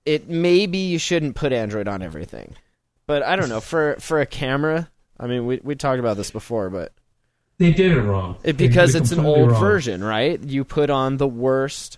[0.03, 2.55] It maybe you shouldn't put Android on everything
[3.11, 4.89] but I don't know for for a camera.
[5.19, 6.93] I mean, we we talked about this before, but
[7.57, 8.37] They did it wrong.
[8.41, 9.59] it, because it's an old wrong.
[9.59, 10.41] version, right?
[10.41, 11.97] You put on the worst.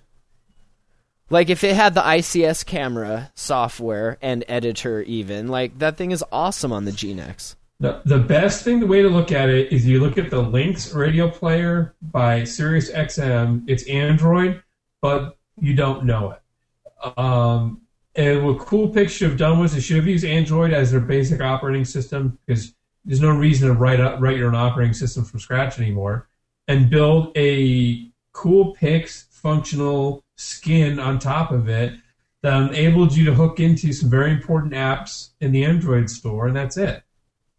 [1.30, 6.24] Like if it had the ICS camera software and editor, even like that thing is
[6.32, 7.58] awesome on the GNex.
[7.80, 10.42] The, the best thing, the way to look at it is you look at the
[10.42, 13.66] Lynx radio player by Sirius XM.
[13.68, 14.64] It's Android,
[15.00, 17.20] but you don't know it.
[17.20, 17.82] Um,
[18.16, 21.42] and what Coolpix should have done was they should have used Android as their basic
[21.42, 22.74] operating system because
[23.06, 26.28] there's no reason to write up, write your own operating system from scratch anymore,
[26.68, 31.94] and build a Coolpix functional skin on top of it
[32.42, 36.56] that enabled you to hook into some very important apps in the Android store, and
[36.56, 37.04] that's it.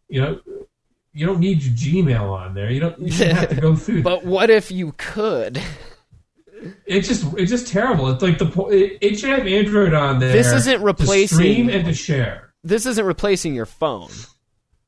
[0.07, 0.39] You know,
[1.13, 2.69] you don't need your Gmail on there.
[2.69, 2.99] You don't.
[2.99, 4.03] You don't have to go through.
[4.03, 5.61] But what if you could?
[6.85, 8.09] it's just it's just terrible.
[8.09, 10.31] It's like the it, it should have Android on there.
[10.31, 12.53] This isn't to replacing- stream and to share.
[12.63, 14.09] This isn't replacing your phone.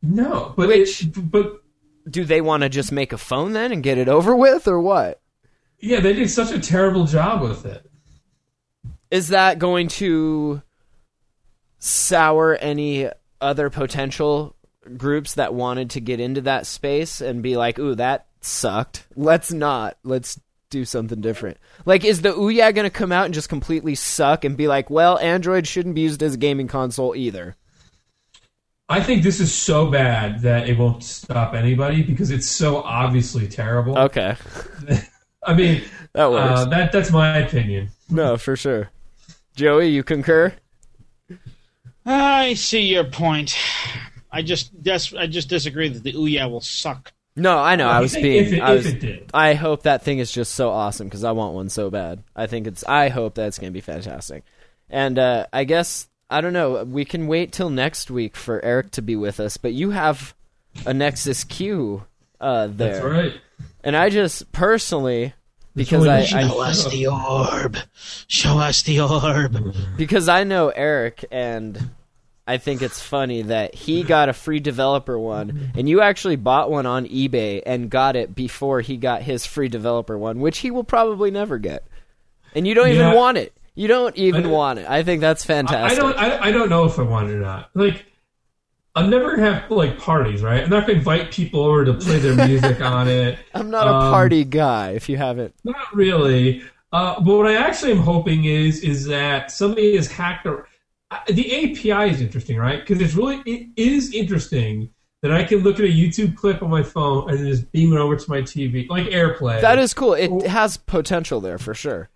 [0.01, 1.61] No, but Which- it, but
[2.09, 4.79] Do they want to just make a phone then and get it over with, or
[4.79, 5.21] what?
[5.79, 7.89] yeah, they did such a terrible job with it.
[9.11, 10.61] Is that going to
[11.79, 13.09] sour any
[13.41, 14.55] other potential
[14.97, 19.05] groups that wanted to get into that space and be like, "Ooh, that sucked.
[19.15, 19.97] Let's not.
[20.03, 20.39] Let's
[20.69, 24.43] do something different." Like, is the Ouya going to come out and just completely suck
[24.45, 27.55] and be like, "Well, Android shouldn't be used as a gaming console either"?
[28.89, 33.47] I think this is so bad that it won't stop anybody because it's so obviously
[33.47, 33.97] terrible.
[33.97, 34.35] Okay,
[35.43, 36.61] I mean, that works.
[36.61, 37.89] uh, that that's my opinion.
[38.09, 38.89] no, for sure.
[39.55, 40.53] Joey, you concur?
[42.05, 43.57] I see your point.
[44.31, 47.11] I just des- I just disagree that the Ouya will suck.
[47.37, 47.87] No, I know.
[47.87, 48.45] I was being.
[48.45, 48.85] if it, I if was.
[48.87, 49.29] it did.
[49.33, 52.23] I hope that thing is just so awesome because I want one so bad.
[52.35, 52.83] I think it's.
[52.83, 54.43] I hope that's going to be fantastic.
[54.89, 56.83] And uh, I guess I don't know.
[56.83, 60.33] We can wait till next week for Eric to be with us, but you have
[60.85, 62.03] a Nexus Q
[62.41, 63.33] uh, there, That's right.
[63.83, 65.33] and I just personally
[65.75, 67.77] because I, the I Show us the orb.
[68.27, 69.75] Show us the orb.
[69.97, 71.91] because I know Eric and
[72.47, 76.71] I think it's funny that he got a free developer one and you actually bought
[76.71, 80.71] one on eBay and got it before he got his free developer one, which he
[80.71, 81.85] will probably never get.
[82.55, 83.53] And you don't even want it.
[83.75, 84.89] You don't even I- want it.
[84.89, 85.99] I think that's I, I fantastic.
[85.99, 86.17] don't.
[86.17, 87.69] I, I don't know if I want it or not.
[87.75, 88.05] Like,
[88.95, 90.63] I'm never gonna have like parties, right?
[90.63, 93.37] I'm not gonna invite people over to play their music on it.
[93.53, 95.53] I'm not a Um, party guy if you haven't.
[95.63, 96.63] Not really.
[96.91, 100.47] Uh, but what I actually am hoping is is that somebody has hacked.
[100.47, 100.63] A,
[101.29, 102.79] the API is interesting, right?
[102.79, 104.89] Because it's really it is interesting
[105.21, 107.93] that I can look at a YouTube clip on my phone and then just beam
[107.93, 109.61] it over to my TV, like AirPlay.
[109.61, 110.13] That is cool.
[110.13, 112.09] It has potential there for sure.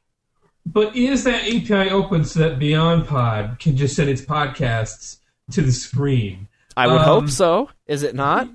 [0.66, 5.18] But is that API open so that BeyondPod can just send its podcasts
[5.52, 6.48] to the screen?
[6.78, 7.70] I would Um, hope so.
[7.88, 8.48] Is it not?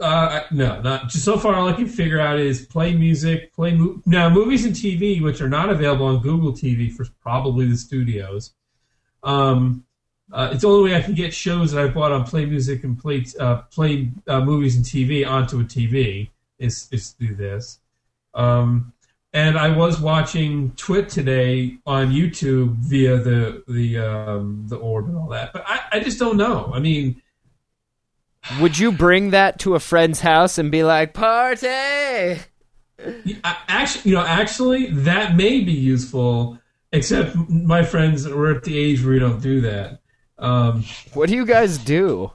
[0.00, 1.54] Uh, no, not just so far.
[1.54, 5.40] All I can figure out is play music, play mo- now movies and TV, which
[5.40, 8.54] are not available on Google TV for probably the studios.
[9.22, 9.84] Um,
[10.32, 12.84] uh, it's the only way I can get shows that I bought on Play Music
[12.84, 17.80] and Play uh, Play uh, Movies and TV onto a TV is is through this.
[18.34, 18.92] Um,
[19.32, 25.16] and I was watching TWiT today on YouTube via the the um, the orb and
[25.16, 26.70] all that, but I, I just don't know.
[26.74, 27.22] I mean.
[28.60, 31.66] Would you bring that to a friend's house and be like, party?
[33.44, 36.58] Actually, you know, actually, that may be useful.
[36.92, 40.00] Except my friends, we're at the age where we don't do that.
[40.38, 40.84] Um,
[41.14, 42.30] What do you guys do?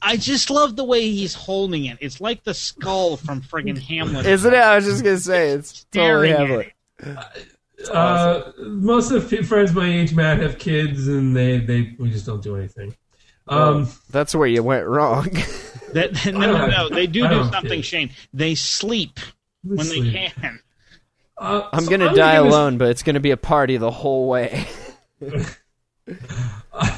[0.00, 1.98] I just love the way he's holding it.
[2.00, 4.26] It's like the skull from friggin' Hamlet.
[4.26, 4.56] Isn't it?
[4.58, 6.38] I was just gonna say it's totally Staring at
[7.04, 7.26] Hamlet.
[7.92, 12.26] uh, most of the friends my age, Matt, have kids, and they, they we just
[12.26, 12.94] don't do anything.
[13.48, 15.24] Um, That's where you went wrong.
[15.94, 16.88] That, no, no, no.
[16.90, 17.82] They do do something.
[17.82, 18.10] Shane.
[18.32, 19.18] They sleep
[19.64, 20.60] when they can.
[21.38, 23.90] Uh, I'm so gonna die give this- alone, but it's gonna be a party the
[23.90, 24.66] whole way.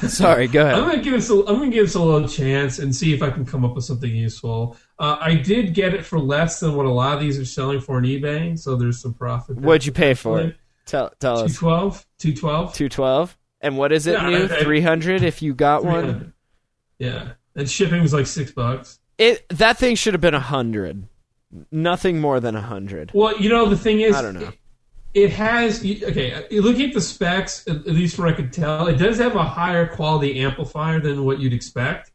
[0.07, 0.75] Sorry, go ahead.
[0.75, 1.29] I'm gonna give this.
[1.29, 3.75] A, I'm gonna give this a little chance and see if I can come up
[3.75, 4.77] with something useful.
[4.99, 7.81] Uh, I did get it for less than what a lot of these are selling
[7.81, 9.57] for on eBay, so there's some profit.
[9.57, 9.65] there.
[9.67, 10.55] What'd you pay for it?
[10.85, 11.57] Tell tell us.
[11.59, 12.05] 212?
[12.19, 12.73] 212?
[12.73, 13.37] Two twelve.
[13.59, 14.47] And what is it Yeah, new?
[14.47, 16.33] Three hundred if you got one.
[16.99, 17.33] Yeah.
[17.55, 18.99] And shipping was like six bucks.
[19.17, 21.07] It that thing should have been a hundred.
[21.71, 23.11] Nothing more than a hundred.
[23.13, 24.51] Well, you know, the thing is, I don't know.
[25.13, 26.45] It has okay.
[26.51, 29.85] Looking at the specs, at least what I could tell, it does have a higher
[29.87, 32.11] quality amplifier than what you'd expect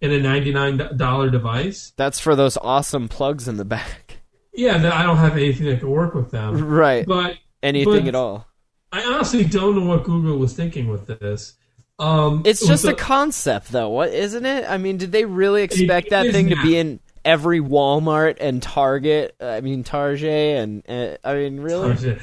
[0.00, 1.92] in a ninety-nine dollar device.
[1.96, 4.18] That's for those awesome plugs in the back.
[4.52, 6.66] Yeah, I don't have anything that can work with them.
[6.66, 7.06] Right.
[7.06, 8.46] But Anything but- at all.
[8.92, 11.52] I honestly don't know what Google was thinking with this.
[12.00, 13.90] Um, It's just the- a concept, though.
[13.90, 14.64] What isn't it?
[14.68, 18.38] I mean, did they really expect It that is thing to be in every Walmart
[18.40, 19.36] and Target?
[19.40, 22.18] I mean, Target and uh, I mean, really?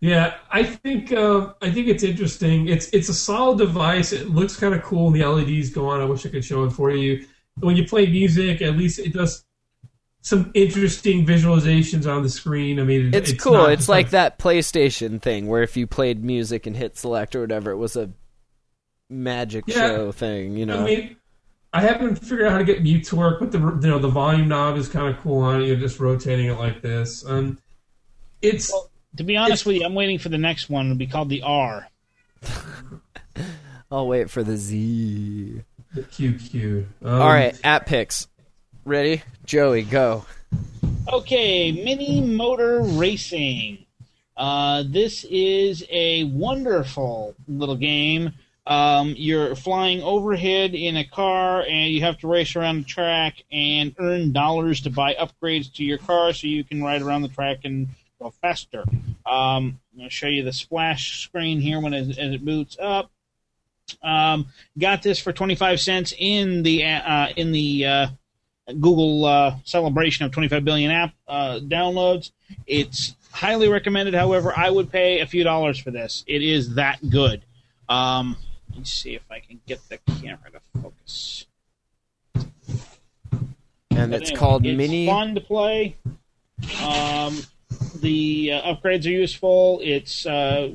[0.00, 2.68] Yeah, I think um, I think it's interesting.
[2.68, 4.12] It's it's a solid device.
[4.12, 5.06] It looks kind of cool.
[5.08, 6.00] And the LEDs go on.
[6.00, 7.26] I wish I could show it for you.
[7.60, 9.44] When you play music, at least it does
[10.20, 12.78] some interesting visualizations on the screen.
[12.78, 13.66] I mean, It's, it's cool.
[13.66, 17.40] It's just like that PlayStation thing where if you played music and hit select or
[17.40, 18.10] whatever, it was a
[19.08, 19.74] magic Yeah.
[19.74, 20.56] show thing.
[20.56, 20.80] You know.
[20.80, 21.16] I mean,
[21.72, 24.08] I haven't figured out how to get mute to work, but the you know the
[24.08, 25.66] volume knob is kind of cool on it.
[25.66, 27.24] You're just rotating it like this.
[27.26, 27.58] Um,
[28.42, 28.72] it's
[29.16, 30.86] To be honest with you, I'm waiting for the next one.
[30.86, 31.88] It'll be called the R.
[33.90, 35.62] I'll wait for the Z.
[35.94, 36.86] the QQ.
[37.02, 38.28] Um, All right, app picks.
[38.84, 39.82] Ready, Joey?
[39.82, 40.24] Go.
[41.12, 43.84] Okay, Mini Motor Racing.
[44.36, 48.32] Uh, this is a wonderful little game.
[48.66, 53.44] Um, you're flying overhead in a car, and you have to race around the track
[53.52, 57.28] and earn dollars to buy upgrades to your car so you can ride around the
[57.28, 57.88] track and
[58.20, 58.84] go faster.
[59.24, 63.10] Um, to show you the splash screen here when it, as it boots up.
[64.02, 64.48] Um,
[64.78, 68.06] got this for 25 cents in the uh, in the uh,
[68.66, 72.32] Google uh, celebration of 25 billion app uh, downloads.
[72.66, 74.14] It's highly recommended.
[74.14, 76.24] However, I would pay a few dollars for this.
[76.26, 77.44] It is that good.
[77.88, 78.36] Um,
[78.76, 81.46] let's see if I can get the camera to focus.
[82.34, 85.06] And But it's anyway, called it's Mini.
[85.06, 85.96] fun to play.
[86.82, 87.38] Um,
[88.00, 89.80] the uh, upgrades are useful.
[89.82, 90.70] It's uh,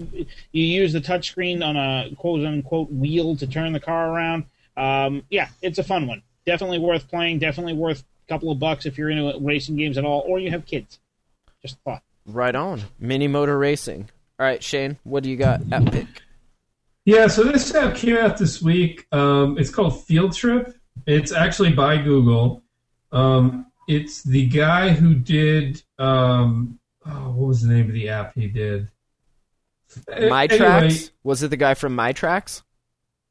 [0.52, 4.46] you use the touchscreen on a quote unquote wheel to turn the car around.
[4.76, 6.24] Um, yeah, it's a fun one.
[6.46, 7.40] Definitely worth playing.
[7.40, 10.50] Definitely worth a couple of bucks if you're into racing games at all, or you
[10.52, 11.00] have kids.
[11.62, 12.02] Just thought.
[12.26, 12.82] Right on.
[13.00, 14.10] Mini motor racing.
[14.40, 16.08] All right, Shane, what do you got at pick?
[17.06, 19.08] Yeah, so this app came out this week.
[19.12, 20.76] Um, it's called Field Trip.
[21.08, 22.64] It's actually by Google.
[23.12, 25.82] Um, it's the guy who did.
[25.98, 28.88] Um, oh, what was the name of the app he did?
[30.08, 31.12] My Anyway, Tracks?
[31.24, 32.64] Was it the guy from My Tracks?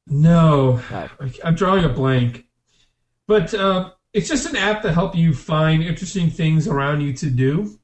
[0.06, 1.08] No, Oh.
[1.44, 2.46] I'm drawing a blank.
[3.28, 7.30] But uh, it's just an app to help you find interesting things around you to
[7.30, 7.78] do.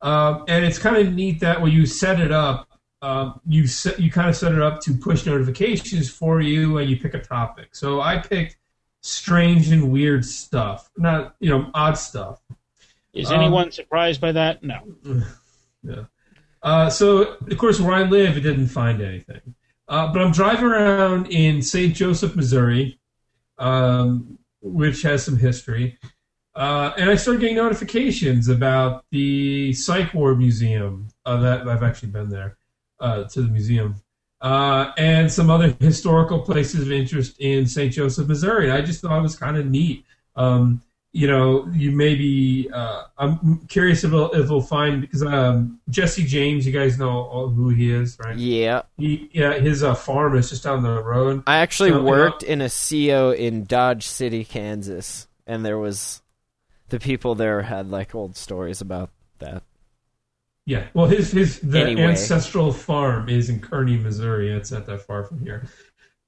[0.00, 2.67] Um, and it's kind of neat that when you set it up,
[3.02, 6.90] um, you set, you kind of set it up to push notifications for you, and
[6.90, 7.74] you pick a topic.
[7.74, 8.56] So I picked
[9.00, 12.40] strange and weird stuff, not you know odd stuff.
[13.14, 14.62] Is Um, anyone surprised by that?
[14.62, 14.80] No.
[15.84, 16.04] Yeah.
[16.60, 19.54] Uh, so, of course, where I live, it didn't find anything.
[19.86, 21.94] Uh, but I'm driving around in St.
[21.94, 22.98] Joseph, Missouri,
[23.58, 25.96] um, which has some history.
[26.56, 31.08] Uh, and I started getting notifications about the Psych Ward Museum.
[31.24, 32.58] Uh, that I've actually been there
[33.00, 33.96] uh, to the museum,
[34.40, 37.92] uh, and some other historical places of interest in St.
[37.92, 38.70] Joseph, Missouri.
[38.70, 40.04] I just thought it was kind of neat.
[40.36, 40.82] Um,
[41.12, 46.22] you know, you maybe uh, I'm curious if we'll, if we'll find because um, Jesse
[46.22, 48.36] James, you guys know who he is, right?
[48.36, 48.82] Yeah.
[48.98, 51.42] He, yeah, his uh, farm is just down the road.
[51.46, 55.78] I actually So, you know- worked in a CO in Dodge City, Kansas, and there
[55.78, 56.20] was
[56.90, 59.62] the people there had like old stories about that.
[60.68, 62.02] Yeah, well, his his the Anyway.
[62.02, 64.52] ancestral farm is in Kearney, Missouri.
[64.52, 65.66] It's not that far from here.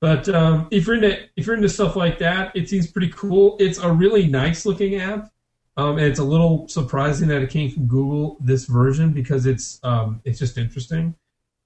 [0.00, 3.58] But um, if you're into if you're into stuff like that, it seems pretty cool.
[3.60, 5.30] It's a really nice looking app,
[5.76, 9.78] um, and it's a little surprising that it came from Google this version because it's
[9.82, 11.14] um, it's just interesting.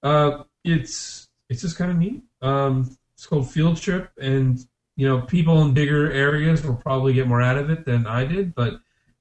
[0.03, 2.25] Uh, it's it's just kind of neat.
[2.43, 4.59] Um, it's called Field Trip, and
[4.97, 8.25] you know people in bigger areas will probably get more out of it than I
[8.25, 8.81] did, but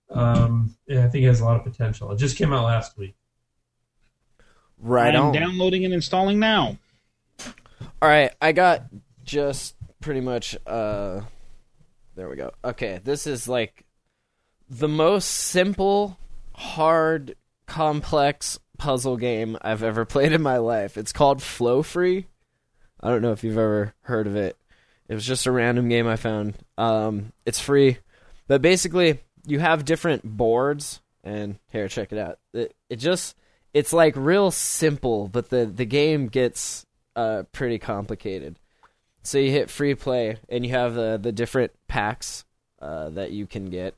[0.09, 2.11] um, yeah, I think it has a lot of potential.
[2.11, 3.13] It just came out last week.
[4.83, 5.33] Right I'm on.
[5.33, 6.77] downloading and installing now.
[8.01, 8.83] All right, I got
[9.23, 10.57] just pretty much.
[10.67, 11.21] uh
[12.15, 12.51] There we go.
[12.63, 13.85] Okay, this is like
[14.69, 16.17] the most simple,
[16.53, 20.97] hard, complex puzzle game I've ever played in my life.
[20.97, 22.27] It's called Flow Free.
[22.99, 24.57] I don't know if you've ever heard of it.
[25.07, 26.55] It was just a random game I found.
[26.77, 27.99] Um, it's free,
[28.47, 30.99] but basically you have different boards.
[31.23, 32.39] And here, check it out.
[32.53, 33.35] It, it just
[33.73, 38.57] it's like real simple, but the the game gets uh, pretty complicated.
[39.23, 42.45] So you hit free play, and you have the the different packs
[42.81, 43.95] uh, that you can get.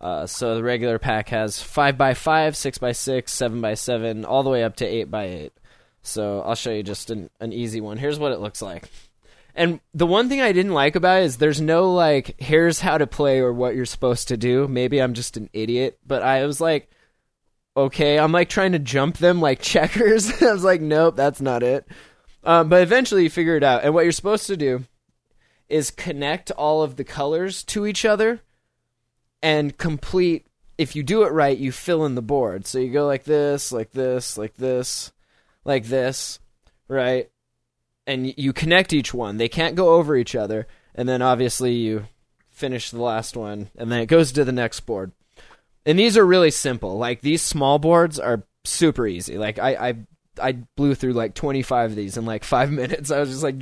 [0.00, 4.24] Uh, so the regular pack has five by five, six by six, seven by seven,
[4.24, 5.52] all the way up to eight by eight.
[6.02, 7.98] So I'll show you just an, an easy one.
[7.98, 8.88] Here's what it looks like.
[9.56, 12.96] And the one thing I didn't like about it is there's no like here's how
[12.96, 14.68] to play or what you're supposed to do.
[14.68, 16.88] Maybe I'm just an idiot, but I was like,
[17.78, 20.30] okay, I'm like trying to jump them like checkers.
[20.42, 21.86] I was like, nope, that's not it.
[22.44, 23.84] Um, but eventually you figure it out.
[23.84, 24.84] And what you're supposed to do
[25.68, 28.40] is connect all of the colors to each other
[29.42, 30.46] and complete.
[30.76, 32.66] If you do it right, you fill in the board.
[32.66, 35.12] So you go like this, like this, like this,
[35.64, 36.38] like this,
[36.86, 37.30] right?
[38.06, 39.36] And you connect each one.
[39.36, 40.66] They can't go over each other.
[40.94, 42.06] And then obviously you
[42.48, 45.12] finish the last one, and then it goes to the next board.
[45.88, 46.98] And these are really simple.
[46.98, 49.38] Like these small boards are super easy.
[49.38, 49.94] Like I I
[50.40, 53.10] I blew through like 25 of these in like 5 minutes.
[53.10, 53.56] I was just like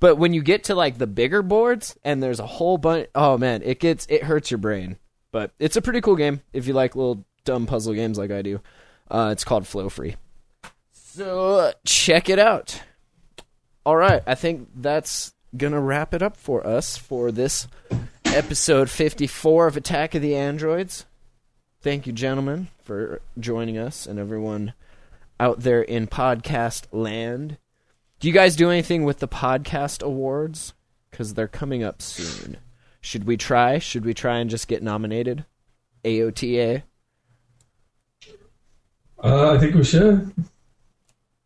[0.00, 3.36] but when you get to like the bigger boards and there's a whole bunch oh
[3.36, 4.96] man, it gets it hurts your brain.
[5.32, 8.40] But it's a pretty cool game if you like little dumb puzzle games like I
[8.40, 8.62] do.
[9.10, 10.16] Uh, it's called Flow Free.
[10.92, 12.80] So check it out.
[13.84, 17.68] All right, I think that's gonna wrap it up for us for this
[18.34, 21.06] episode 54 of Attack of the Androids.
[21.80, 24.74] Thank you, gentlemen, for joining us and everyone
[25.38, 27.58] out there in podcast land.
[28.20, 30.74] Do you guys do anything with the podcast awards?
[31.10, 32.58] Because they're coming up soon.
[33.00, 33.78] Should we try?
[33.78, 35.44] Should we try and just get nominated?
[36.04, 36.82] AOTA?
[39.22, 40.32] Uh, I think we should.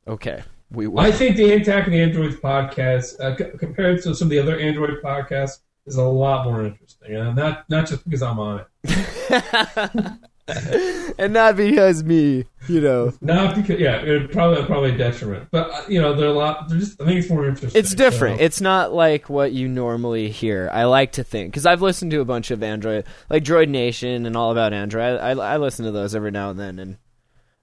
[0.09, 0.43] Okay.
[0.73, 1.01] We will.
[1.01, 4.39] I think the Attack of the Androids podcast, uh, c- compared to some of the
[4.39, 5.59] other Android podcasts,
[5.91, 10.13] is a lot more interesting, and not not just because I'm on it.
[11.19, 13.13] and not because me, you know.
[13.21, 16.69] Not because, yeah, it probably probably a detriment, but uh, you know, they're a lot.
[16.69, 17.79] They're just, I think it's more interesting.
[17.79, 18.39] It's different.
[18.39, 20.69] so- It's not like what you normally hear.
[20.73, 24.27] I like to think because I've listened to a bunch of Android, like Droid Nation
[24.27, 25.21] and all about Android.
[25.21, 26.97] I, I listen to those every now and then, and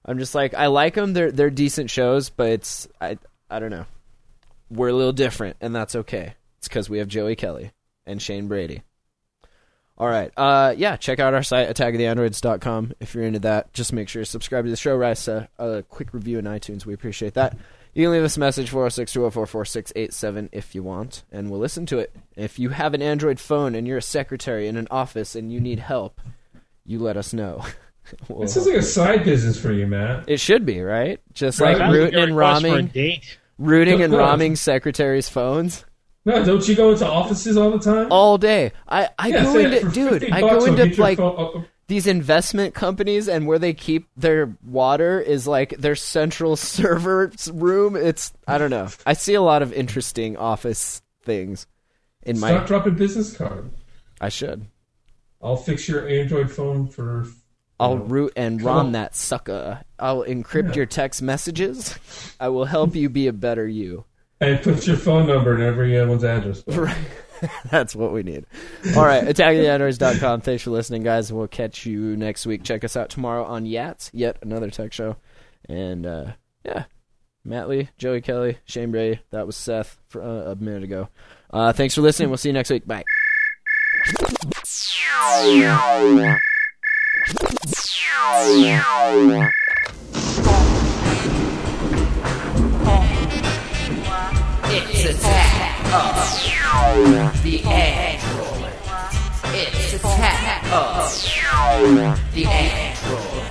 [0.04, 1.12] I'm just like I like them.
[1.12, 3.18] They're they're decent shows, but it's I
[3.50, 3.86] I don't know.
[4.70, 6.34] We're a little different, and that's okay.
[6.58, 7.70] It's because we have Joey Kelly
[8.08, 8.82] and Shane Brady.
[9.96, 10.30] All right.
[10.36, 13.72] Uh, yeah, check out our site, attackoftheandroids.com, if you're into that.
[13.72, 14.96] Just make sure you subscribe to the show.
[14.96, 16.86] Write us a, a quick review in iTunes.
[16.86, 17.56] We appreciate that.
[17.94, 21.84] You can leave us a message, 406 204 4687, if you want, and we'll listen
[21.86, 22.14] to it.
[22.36, 25.58] If you have an Android phone and you're a secretary in an office and you
[25.58, 26.20] need help,
[26.84, 27.64] you let us know.
[28.26, 30.30] We'll This is help like a side business for you, Matt.
[30.30, 31.20] It should be, right?
[31.34, 31.76] Just Right.
[31.76, 33.20] like rooting and request for ramming,
[33.58, 34.18] rooting and No.
[34.18, 35.84] ramming secretaries' phones
[36.28, 38.08] No, don't you go into offices all the time?
[38.10, 38.72] all day.
[38.88, 42.74] I, I Yeah, go into dude, I go into like phone- uh, uh, these investment
[42.74, 47.96] companies and where they keep their water is like their central server room.
[47.96, 48.88] It's I don't know.
[49.06, 51.66] I see a lot of interesting office things
[52.24, 52.50] in my.
[52.50, 53.70] Stop dropping business card.
[54.20, 54.66] I should.
[55.42, 57.26] I'll fix your Android phone for.
[57.80, 59.80] I'll root and rom that sucker.
[60.00, 60.74] I'll encrypt Yeah.
[60.74, 61.96] your text messages.
[62.40, 64.04] I will help you be a better you.
[64.40, 66.62] And put your phone number in everyone's address.
[66.62, 66.88] book.
[67.70, 68.46] That's what we need.
[68.96, 70.40] All right, attackingtheandroids.com.
[70.42, 71.32] Thanks for listening, guys.
[71.32, 72.64] We'll catch you next week.
[72.64, 75.16] Check us out tomorrow on Yats, yet another tech show.
[75.68, 76.32] And uh,
[76.64, 76.84] yeah,
[77.44, 79.20] Matt Lee, Joey Kelly, Shane Bray.
[79.30, 81.08] That was Seth for, uh, a minute ago.
[81.50, 82.28] Uh, thanks for listening.
[82.30, 82.86] We'll see you next week.
[82.86, 83.04] Bye.
[95.00, 95.84] It's attack
[97.44, 97.62] the.
[99.54, 100.64] It's attack
[102.34, 103.46] the android.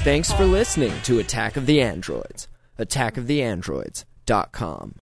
[0.00, 2.48] Thanks for listening to Attack of the Androids.
[2.76, 4.90] Attackoftheandroids.com.